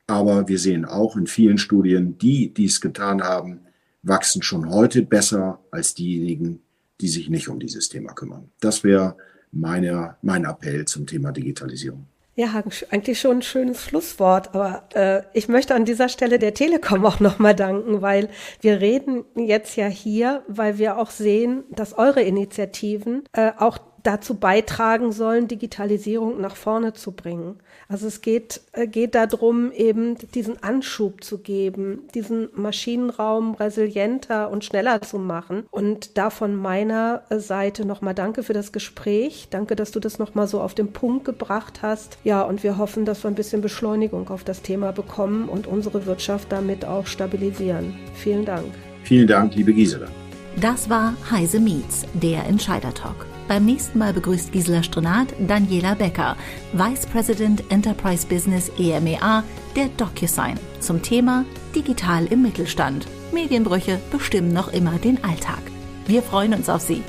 aber 0.08 0.48
wir 0.48 0.60
sehen 0.60 0.86
auch 0.86 1.16
in 1.16 1.28
vielen 1.28 1.58
Studien, 1.58 2.18
die 2.18 2.54
dies 2.54 2.82
getan 2.82 3.22
haben, 3.22 3.62
wachsen 4.04 4.42
schon 4.42 4.70
heute 4.70 5.04
besser 5.04 5.60
als 5.72 5.94
diejenigen, 5.94 6.62
die 7.02 7.08
sich 7.08 7.30
nicht 7.30 7.48
um 7.48 7.60
dieses 7.60 7.90
Thema 7.90 8.14
kümmern. 8.14 8.50
Das 8.60 8.84
wäre 8.84 9.16
meine, 9.52 10.16
mein 10.22 10.46
Appell 10.46 10.86
zum 10.86 11.06
Thema 11.06 11.32
Digitalisierung. 11.32 12.06
Ja, 12.36 12.64
eigentlich 12.90 13.20
schon 13.20 13.40
ein 13.40 13.42
schönes 13.42 13.84
Schlusswort, 13.84 14.56
aber 14.56 14.88
äh, 14.94 15.24
ich 15.34 15.50
möchte 15.50 15.76
an 15.76 15.84
dieser 15.84 16.08
Stelle 16.08 16.40
der 16.40 16.54
Telekom 16.54 17.06
auch 17.06 17.20
nochmal 17.20 17.54
danken, 17.54 18.02
weil 18.02 18.30
wir 18.62 18.80
reden 18.80 19.26
jetzt 19.36 19.76
ja 19.76 19.88
hier, 19.88 20.44
weil 20.48 20.78
wir 20.78 20.98
auch 20.98 21.10
sehen, 21.12 21.66
dass 21.70 21.98
eure 21.98 22.22
Initiativen 22.22 23.24
äh, 23.34 23.52
auch 23.58 23.78
dazu 24.04 24.36
beitragen 24.36 25.12
sollen, 25.12 25.48
Digitalisierung 25.48 26.40
nach 26.40 26.56
vorne 26.56 26.94
zu 26.94 27.12
bringen. 27.12 27.60
Also 27.88 28.08
es 28.08 28.22
geht, 28.22 28.62
äh, 28.74 28.88
geht 28.88 29.16
darum, 29.16 29.72
eben 29.72 30.16
diesen 30.36 30.62
Anschub 30.62 31.24
zu 31.24 31.40
geben, 31.40 32.04
diesen 32.14 32.50
Maschinenraum 32.54 33.56
resilienter 33.56 34.52
und 34.52 34.64
schneller 34.64 35.02
zu 35.02 35.18
machen. 35.18 35.64
Und 35.72 36.18
da 36.18 36.30
von 36.30 36.56
meiner 36.56 37.24
Seite 37.30 37.86
nochmal 37.86 38.14
danke 38.14 38.44
für 38.44 38.54
das 38.54 38.72
Gespräch. 38.72 39.48
Danke, 39.50 39.76
dass 39.76 39.92
du 39.92 40.00
das 40.00 40.20
nochmal 40.20 40.48
so 40.48 40.62
auf 40.62 40.76
den 40.76 40.94
Punkt 40.94 41.26
gebracht 41.26 41.82
hast. 41.82 42.18
Ja, 42.24 42.42
und 42.44 42.64
wir 42.64 42.78
hoffen, 42.78 43.06
dass 43.06 43.24
wir 43.24 43.30
ein 43.30 43.36
bisschen 43.36 43.62
Beschleunigung 43.62 44.30
auf 44.30 44.44
das 44.44 44.62
Thema 44.62 44.92
bekommen 44.92 45.50
und 45.50 45.68
unsere 45.68 46.06
Wirtschaft 46.06 46.52
damit 46.52 46.86
auch 46.86 47.08
stabilisieren. 47.08 47.96
Vielen 48.14 48.46
Dank. 48.46 48.66
Vielen 49.04 49.28
Dank, 49.28 49.56
liebe 49.56 49.74
Gisela. 49.74 50.08
Das 50.60 50.90
war 50.90 51.16
Heise 51.32 51.60
Meets, 51.60 52.06
der 52.14 52.46
Entscheider 52.46 52.94
Talk. 52.94 53.29
Beim 53.50 53.66
nächsten 53.66 53.98
Mal 53.98 54.14
begrüßt 54.14 54.52
Gisela 54.52 54.84
Stronat 54.84 55.34
Daniela 55.40 55.96
Becker, 55.96 56.38
Vice 56.74 57.08
President 57.08 57.64
Enterprise 57.72 58.28
Business 58.28 58.72
EMEA 58.78 59.44
der 59.76 59.88
DocuSign 59.98 60.60
zum 60.80 61.02
Thema 61.02 61.46
Digital 61.76 62.28
im 62.28 62.44
Mittelstand. 62.44 63.08
Medienbrüche 63.32 64.00
bestimmen 64.12 64.54
noch 64.54 64.72
immer 64.72 65.00
den 65.00 65.24
Alltag. 65.24 65.62
Wir 66.06 66.22
freuen 66.22 66.54
uns 66.54 66.70
auf 66.70 66.82
Sie. 66.82 67.02